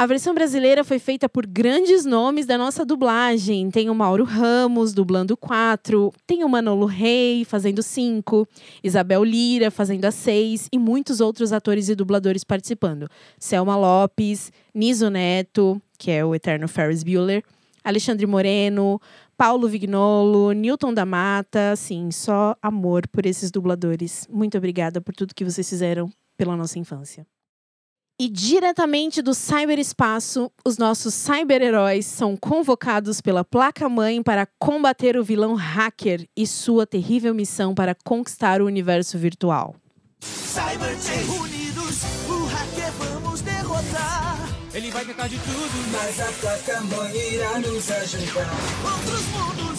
A 0.00 0.06
versão 0.06 0.32
brasileira 0.32 0.84
foi 0.84 1.00
feita 1.00 1.28
por 1.28 1.44
grandes 1.44 2.04
nomes 2.04 2.46
da 2.46 2.56
nossa 2.56 2.84
dublagem. 2.84 3.68
Tem 3.68 3.90
o 3.90 3.94
Mauro 3.96 4.22
Ramos, 4.22 4.94
dublando 4.94 5.36
4, 5.36 6.12
tem 6.24 6.44
o 6.44 6.48
Manolo 6.48 6.86
Rey, 6.86 7.44
fazendo 7.44 7.82
5, 7.82 8.46
Isabel 8.84 9.24
Lira, 9.24 9.72
fazendo 9.72 10.04
a 10.04 10.12
6, 10.12 10.68
e 10.70 10.78
muitos 10.78 11.20
outros 11.20 11.52
atores 11.52 11.88
e 11.88 11.96
dubladores 11.96 12.44
participando. 12.44 13.08
Selma 13.40 13.76
Lopes, 13.76 14.52
Niso 14.72 15.10
Neto, 15.10 15.82
que 15.98 16.12
é 16.12 16.24
o 16.24 16.32
eterno 16.32 16.68
Ferris 16.68 17.02
Bueller, 17.02 17.42
Alexandre 17.82 18.24
Moreno, 18.24 19.00
Paulo 19.36 19.66
Vignolo, 19.66 20.52
Newton 20.52 20.94
da 20.94 21.04
Mata, 21.04 21.74
sim, 21.74 22.12
só 22.12 22.54
amor 22.62 23.08
por 23.08 23.26
esses 23.26 23.50
dubladores. 23.50 24.28
Muito 24.30 24.56
obrigada 24.56 25.00
por 25.00 25.12
tudo 25.12 25.34
que 25.34 25.44
vocês 25.44 25.68
fizeram 25.68 26.08
pela 26.36 26.56
nossa 26.56 26.78
infância. 26.78 27.26
E 28.20 28.28
diretamente 28.28 29.22
do 29.22 29.32
cyberespaço, 29.32 30.50
os 30.64 30.76
nossos 30.76 31.14
cyber-heróis 31.14 32.04
são 32.04 32.36
convocados 32.36 33.20
pela 33.20 33.44
placa-mãe 33.44 34.24
para 34.24 34.44
combater 34.58 35.16
o 35.16 35.22
vilão 35.22 35.54
hacker 35.54 36.28
e 36.36 36.44
sua 36.44 36.84
terrível 36.84 37.32
missão 37.32 37.76
para 37.76 37.94
conquistar 37.94 38.60
o 38.60 38.66
universo 38.66 39.16
virtual. 39.16 39.76
Cyber 40.20 40.96
unidos, 41.40 42.02
o 42.28 42.44
hacker 42.46 42.92
vamos 42.98 43.40
derrotar. 43.40 44.48
Ele 44.74 44.90
vai 44.90 45.04
tentar 45.04 45.28
de 45.28 45.38
tudo, 45.38 45.92
mas 45.92 46.20
a 46.20 46.32
placa-mãe 46.40 47.34
irá 47.34 47.58
nos 47.60 47.88
ajudar. 47.88 48.50
Outros 48.84 49.26
mundos, 49.28 49.78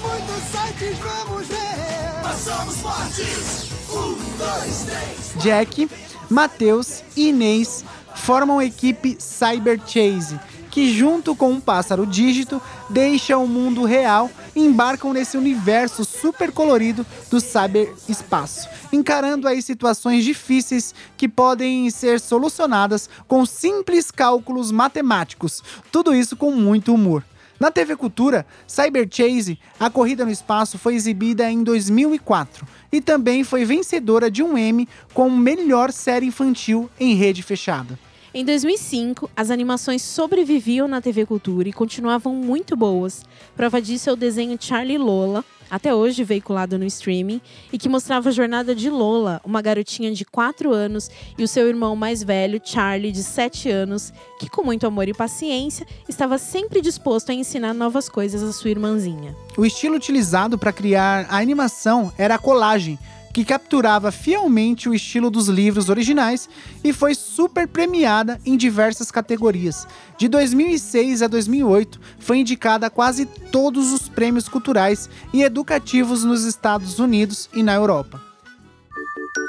muitos 0.00 0.44
sites 0.46 0.98
vamos 0.98 1.48
ver. 1.48 2.22
Nós 2.22 2.38
somos 2.38 2.76
fortes. 2.76 3.68
Um, 3.90 4.14
dois, 4.38 4.84
três. 4.84 5.42
Jack, 5.42 5.88
Matheus 6.30 7.02
e 7.16 7.30
Inês 7.30 7.84
formam 8.14 8.60
a 8.60 8.64
equipe 8.64 9.16
Cyber 9.18 9.80
Chase, 9.84 10.38
que 10.70 10.94
junto 10.94 11.34
com 11.34 11.50
um 11.50 11.60
pássaro 11.60 12.06
dígito 12.06 12.62
deixa 12.88 13.36
o 13.36 13.48
mundo 13.48 13.84
real 13.84 14.30
e 14.54 14.64
embarcam 14.64 15.12
nesse 15.12 15.36
universo 15.36 16.04
super 16.04 16.52
colorido 16.52 17.04
do 17.28 17.40
cyberespaço, 17.40 18.68
encarando 18.92 19.48
aí 19.48 19.60
situações 19.60 20.24
difíceis 20.24 20.94
que 21.16 21.28
podem 21.28 21.90
ser 21.90 22.20
solucionadas 22.20 23.10
com 23.26 23.44
simples 23.44 24.12
cálculos 24.12 24.70
matemáticos. 24.70 25.62
Tudo 25.90 26.14
isso 26.14 26.36
com 26.36 26.52
muito 26.52 26.94
humor. 26.94 27.24
Na 27.60 27.70
TV 27.70 27.94
Cultura, 27.94 28.46
Cyber 28.66 29.06
Chase, 29.10 29.58
a 29.78 29.90
corrida 29.90 30.24
no 30.24 30.30
espaço 30.30 30.78
foi 30.78 30.94
exibida 30.94 31.50
em 31.50 31.62
2004 31.62 32.66
e 32.90 33.02
também 33.02 33.44
foi 33.44 33.66
vencedora 33.66 34.30
de 34.30 34.42
um 34.42 34.56
Emmy 34.56 34.88
como 35.12 35.36
melhor 35.36 35.92
série 35.92 36.24
infantil 36.24 36.88
em 36.98 37.14
rede 37.14 37.42
fechada. 37.42 37.98
Em 38.32 38.44
2005, 38.44 39.28
as 39.36 39.50
animações 39.50 40.02
sobreviviam 40.02 40.86
na 40.86 41.00
TV 41.00 41.26
Cultura 41.26 41.68
e 41.68 41.72
continuavam 41.72 42.32
muito 42.32 42.76
boas. 42.76 43.24
Prova 43.56 43.82
disso 43.82 44.08
é 44.08 44.12
o 44.12 44.16
desenho 44.16 44.56
Charlie 44.60 44.98
Lola, 44.98 45.44
até 45.68 45.92
hoje 45.92 46.22
veiculado 46.22 46.78
no 46.78 46.84
streaming, 46.84 47.40
e 47.72 47.78
que 47.78 47.88
mostrava 47.88 48.28
a 48.28 48.32
jornada 48.32 48.72
de 48.72 48.88
Lola, 48.88 49.40
uma 49.44 49.60
garotinha 49.60 50.12
de 50.12 50.24
4 50.24 50.72
anos, 50.72 51.10
e 51.36 51.42
o 51.42 51.48
seu 51.48 51.66
irmão 51.68 51.96
mais 51.96 52.22
velho, 52.22 52.60
Charlie, 52.62 53.10
de 53.10 53.24
7 53.24 53.68
anos, 53.68 54.12
que 54.38 54.48
com 54.48 54.62
muito 54.62 54.86
amor 54.86 55.08
e 55.08 55.14
paciência 55.14 55.84
estava 56.08 56.38
sempre 56.38 56.80
disposto 56.80 57.30
a 57.30 57.34
ensinar 57.34 57.74
novas 57.74 58.08
coisas 58.08 58.44
à 58.44 58.52
sua 58.52 58.70
irmãzinha. 58.70 59.34
O 59.56 59.66
estilo 59.66 59.96
utilizado 59.96 60.56
para 60.56 60.72
criar 60.72 61.26
a 61.28 61.38
animação 61.38 62.12
era 62.16 62.36
a 62.36 62.38
colagem, 62.38 62.96
que 63.32 63.44
capturava 63.44 64.10
fielmente 64.10 64.88
o 64.88 64.94
estilo 64.94 65.30
dos 65.30 65.48
livros 65.48 65.88
originais 65.88 66.48
e 66.82 66.92
foi 66.92 67.14
super 67.14 67.68
premiada 67.68 68.40
em 68.44 68.56
diversas 68.56 69.10
categorias. 69.10 69.86
De 70.18 70.28
2006 70.28 71.22
a 71.22 71.28
2008, 71.28 72.00
foi 72.18 72.38
indicada 72.38 72.86
a 72.86 72.90
quase 72.90 73.26
todos 73.26 73.92
os 73.92 74.08
prêmios 74.08 74.48
culturais 74.48 75.08
e 75.32 75.42
educativos 75.42 76.24
nos 76.24 76.44
Estados 76.44 76.98
Unidos 76.98 77.48
e 77.52 77.62
na 77.62 77.74
Europa. 77.74 78.20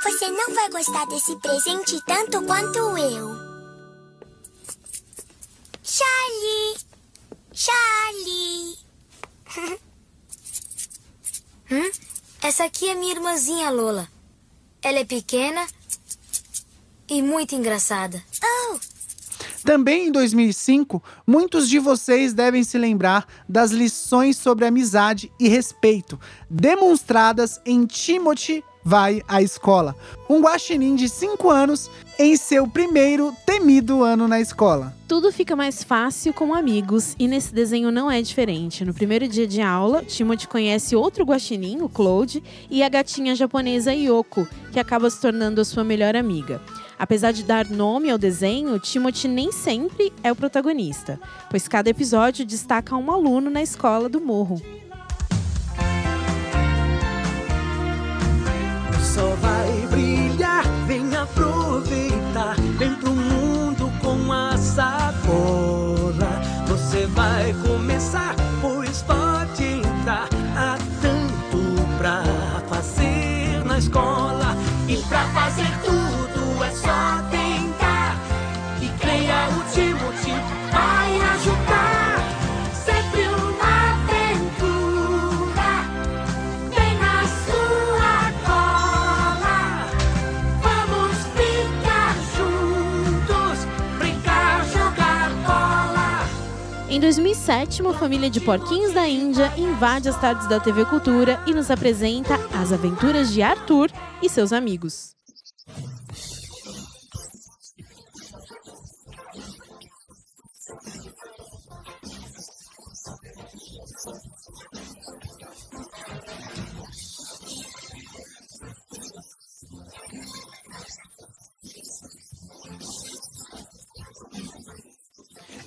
Você 0.03 0.29
não 0.29 0.53
vai 0.53 0.69
gostar 0.69 1.05
desse 1.07 1.35
presente 1.37 1.99
tanto 2.05 2.41
quanto 2.43 2.77
eu. 2.97 3.51
Charlie! 5.83 6.77
Charlie! 7.53 8.77
hum? 11.71 12.10
Essa 12.43 12.63
aqui 12.63 12.89
é 12.89 12.95
minha 12.95 13.13
irmãzinha 13.13 13.69
Lola. 13.69 14.07
Ela 14.81 14.97
é 14.99 15.05
pequena 15.05 15.63
e 17.07 17.21
muito 17.21 17.53
engraçada. 17.53 18.21
Oh! 18.43 18.79
Também 19.63 20.07
em 20.07 20.11
2005, 20.11 21.03
muitos 21.25 21.69
de 21.69 21.77
vocês 21.77 22.33
devem 22.33 22.63
se 22.63 22.79
lembrar 22.79 23.27
das 23.47 23.69
lições 23.69 24.37
sobre 24.37 24.65
amizade 24.65 25.31
e 25.39 25.47
respeito 25.47 26.19
demonstradas 26.49 27.61
em 27.63 27.85
Timothy 27.85 28.63
vai 28.83 29.21
à 29.27 29.41
escola. 29.41 29.95
Um 30.29 30.41
guaxinim 30.41 30.95
de 30.95 31.07
5 31.07 31.49
anos 31.49 31.89
em 32.17 32.35
seu 32.35 32.67
primeiro 32.67 33.33
temido 33.45 34.03
ano 34.03 34.27
na 34.27 34.39
escola. 34.39 34.95
Tudo 35.07 35.31
fica 35.31 35.55
mais 35.55 35.83
fácil 35.83 36.33
com 36.33 36.53
amigos 36.53 37.15
e 37.19 37.27
nesse 37.27 37.53
desenho 37.53 37.91
não 37.91 38.09
é 38.09 38.21
diferente. 38.21 38.85
No 38.85 38.93
primeiro 38.93 39.27
dia 39.27 39.45
de 39.45 39.61
aula, 39.61 40.03
Timothy 40.03 40.47
conhece 40.47 40.95
outro 40.95 41.25
guaxinim, 41.25 41.81
o 41.81 41.89
Claude, 41.89 42.43
e 42.69 42.81
a 42.81 42.89
gatinha 42.89 43.35
japonesa 43.35 43.93
Yoko, 43.93 44.47
que 44.71 44.79
acaba 44.79 45.09
se 45.09 45.19
tornando 45.19 45.59
a 45.59 45.65
sua 45.65 45.83
melhor 45.83 46.15
amiga. 46.15 46.61
Apesar 46.97 47.31
de 47.31 47.43
dar 47.43 47.67
nome 47.67 48.11
ao 48.11 48.17
desenho, 48.17 48.79
Timothy 48.79 49.27
nem 49.27 49.51
sempre 49.51 50.13
é 50.23 50.31
o 50.31 50.35
protagonista, 50.35 51.19
pois 51.49 51.67
cada 51.67 51.89
episódio 51.89 52.45
destaca 52.45 52.95
um 52.95 53.11
aluno 53.11 53.49
na 53.49 53.63
escola 53.63 54.07
do 54.07 54.21
morro. 54.21 54.61
Só 59.13 59.35
vai 59.41 59.87
brilhar, 59.89 60.63
vem 60.87 61.13
aproveitar. 61.17 62.55
Vem 62.79 62.95
pro 62.95 63.20
2007, 97.01 97.81
uma 97.81 97.95
família 97.95 98.29
de 98.29 98.39
porquinhos 98.39 98.93
da 98.93 99.07
Índia 99.07 99.51
invade 99.57 100.07
as 100.07 100.21
tardes 100.21 100.47
da 100.47 100.59
TV 100.59 100.85
Cultura 100.85 101.43
e 101.47 101.53
nos 101.53 101.71
apresenta 101.71 102.35
as 102.55 102.71
aventuras 102.71 103.33
de 103.33 103.41
Arthur 103.41 103.89
e 104.21 104.29
seus 104.29 104.53
amigos. 104.53 105.15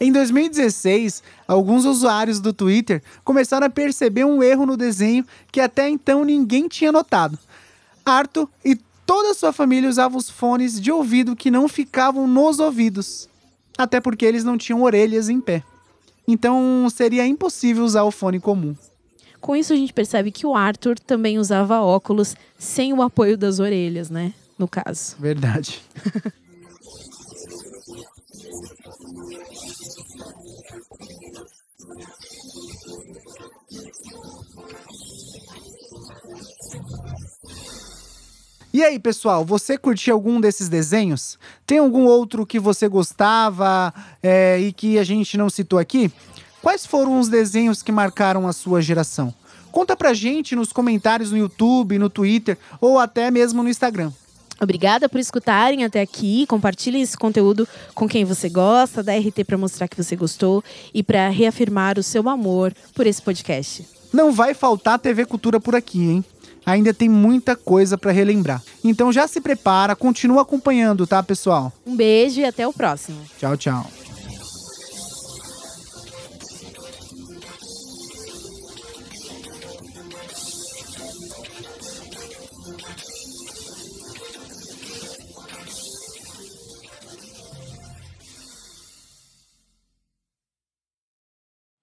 Em 0.05 0.13
2016, 0.13 1.23
alguns 1.49 1.87
usuários 1.87 2.39
do 2.39 2.53
Twitter 2.53 3.03
começaram 3.25 3.67
a 3.67 3.71
perceber 3.71 4.27
um 4.27 4.43
erro 4.43 4.67
no 4.67 4.77
desenho 4.77 5.25
que 5.51 5.63
até 5.63 5.89
então 5.89 6.27
ninguém 6.27 6.69
tinha 6.69 6.93
notado. 6.93 7.39
Arthur 8.05 8.47
e 8.63 8.77
toda 9.07 9.31
a 9.31 9.35
sua 9.35 9.51
família 9.51 9.89
usavam 9.89 10.19
os 10.19 10.29
fones 10.29 10.79
de 10.79 10.93
ouvido 10.93 11.35
que 11.35 11.51
não 11.51 11.67
ficavam 11.67 12.27
nos 12.27 12.59
ouvidos, 12.59 13.31
até 13.79 13.99
porque 13.99 14.27
eles 14.27 14.45
não 14.45 14.59
tinham 14.59 14.83
orelhas 14.83 15.31
em 15.31 15.41
pé. 15.41 15.63
Então 16.29 16.87
seria 16.95 17.27
impossível 17.27 17.83
usar 17.83 18.03
o 18.03 18.11
fone 18.11 18.39
comum. 18.39 18.77
Com 19.41 19.57
isso, 19.57 19.73
a 19.73 19.77
gente 19.77 19.95
percebe 19.95 20.31
que 20.31 20.47
o 20.47 20.55
Arthur 20.55 20.99
também 20.99 21.39
usava 21.39 21.81
óculos 21.81 22.37
sem 22.59 22.93
o 22.93 23.01
apoio 23.01 23.39
das 23.39 23.59
orelhas, 23.59 24.11
né? 24.11 24.35
No 24.59 24.69
caso. 24.69 25.17
Verdade. 25.19 25.81
E 38.75 38.83
aí, 38.83 38.99
pessoal, 38.99 39.45
você 39.45 39.79
curtiu 39.79 40.15
algum 40.15 40.41
desses 40.41 40.69
desenhos? 40.69 41.39
Tem 41.65 41.79
algum 41.79 42.07
outro 42.07 42.45
que 42.45 42.59
você 42.59 42.89
gostava 42.89 43.95
é, 44.21 44.59
e 44.59 44.73
que 44.73 44.99
a 44.99 45.05
gente 45.05 45.39
não 45.39 45.49
citou 45.49 45.79
aqui? 45.79 46.11
Quais 46.61 46.85
foram 46.85 47.21
os 47.21 47.29
desenhos 47.29 47.83
que 47.83 47.93
marcaram 47.93 48.49
a 48.49 48.53
sua 48.53 48.83
geração? 48.83 49.33
Conta 49.71 49.97
pra 49.97 50.13
gente 50.13 50.57
nos 50.57 50.73
comentários 50.73 51.31
no 51.31 51.39
YouTube, 51.39 51.99
no 51.99 52.11
Twitter 52.11 52.59
ou 52.81 52.99
até 52.99 53.31
mesmo 53.31 53.63
no 53.63 53.69
Instagram. 53.69 54.11
Obrigada 54.61 55.09
por 55.09 55.19
escutarem 55.19 55.85
até 55.85 56.01
aqui. 56.01 56.47
Compartilhe 56.47 57.01
esse 57.01 57.17
conteúdo 57.17 57.67
com 57.95 58.09
quem 58.09 58.25
você 58.25 58.49
gosta, 58.49 59.03
da 59.03 59.17
RT 59.17 59.45
para 59.45 59.59
mostrar 59.59 59.89
que 59.89 59.97
você 59.97 60.15
gostou 60.17 60.63
e 60.93 61.03
para 61.03 61.29
reafirmar 61.29 61.99
o 61.99 62.03
seu 62.03 62.29
amor 62.29 62.73
por 62.95 63.07
esse 63.07 63.21
podcast. 63.21 63.87
Não 64.13 64.33
vai 64.33 64.55
faltar 64.55 64.99
TV 64.99 65.27
Cultura 65.27 65.59
por 65.59 65.75
aqui, 65.75 66.01
hein? 66.01 66.25
Ainda 66.65 66.95
tem 66.95 67.09
muita 67.09 67.57
coisa 67.57 67.99
para 67.99 68.13
relembrar. 68.13 68.63
Então 68.83 69.13
já 69.13 69.27
se 69.29 69.41
prepara, 69.41 69.95
continua 69.95 70.43
acompanhando, 70.43 71.07
tá, 71.07 71.23
pessoal? 71.23 71.73
Um 71.85 71.95
beijo 71.95 72.41
e 72.41 72.45
até 72.45 72.67
o 72.67 72.73
próximo. 72.73 73.19
Tchau, 73.39 73.57
tchau. 73.57 74.04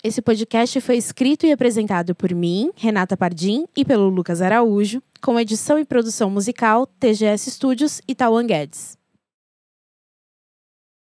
Esse 0.03 0.19
podcast 0.19 0.81
foi 0.81 0.97
escrito 0.97 1.45
e 1.45 1.51
apresentado 1.51 2.15
por 2.15 2.33
mim, 2.33 2.71
Renata 2.75 3.15
Pardim, 3.15 3.65
e 3.77 3.85
pelo 3.85 4.09
Lucas 4.09 4.41
Araújo, 4.41 4.99
com 5.21 5.39
edição 5.39 5.77
e 5.77 5.85
produção 5.85 6.27
musical 6.27 6.87
TGS 6.87 7.51
Studios 7.51 8.01
e 8.07 8.15
Tawan 8.15 8.47
Guedes. 8.47 9.00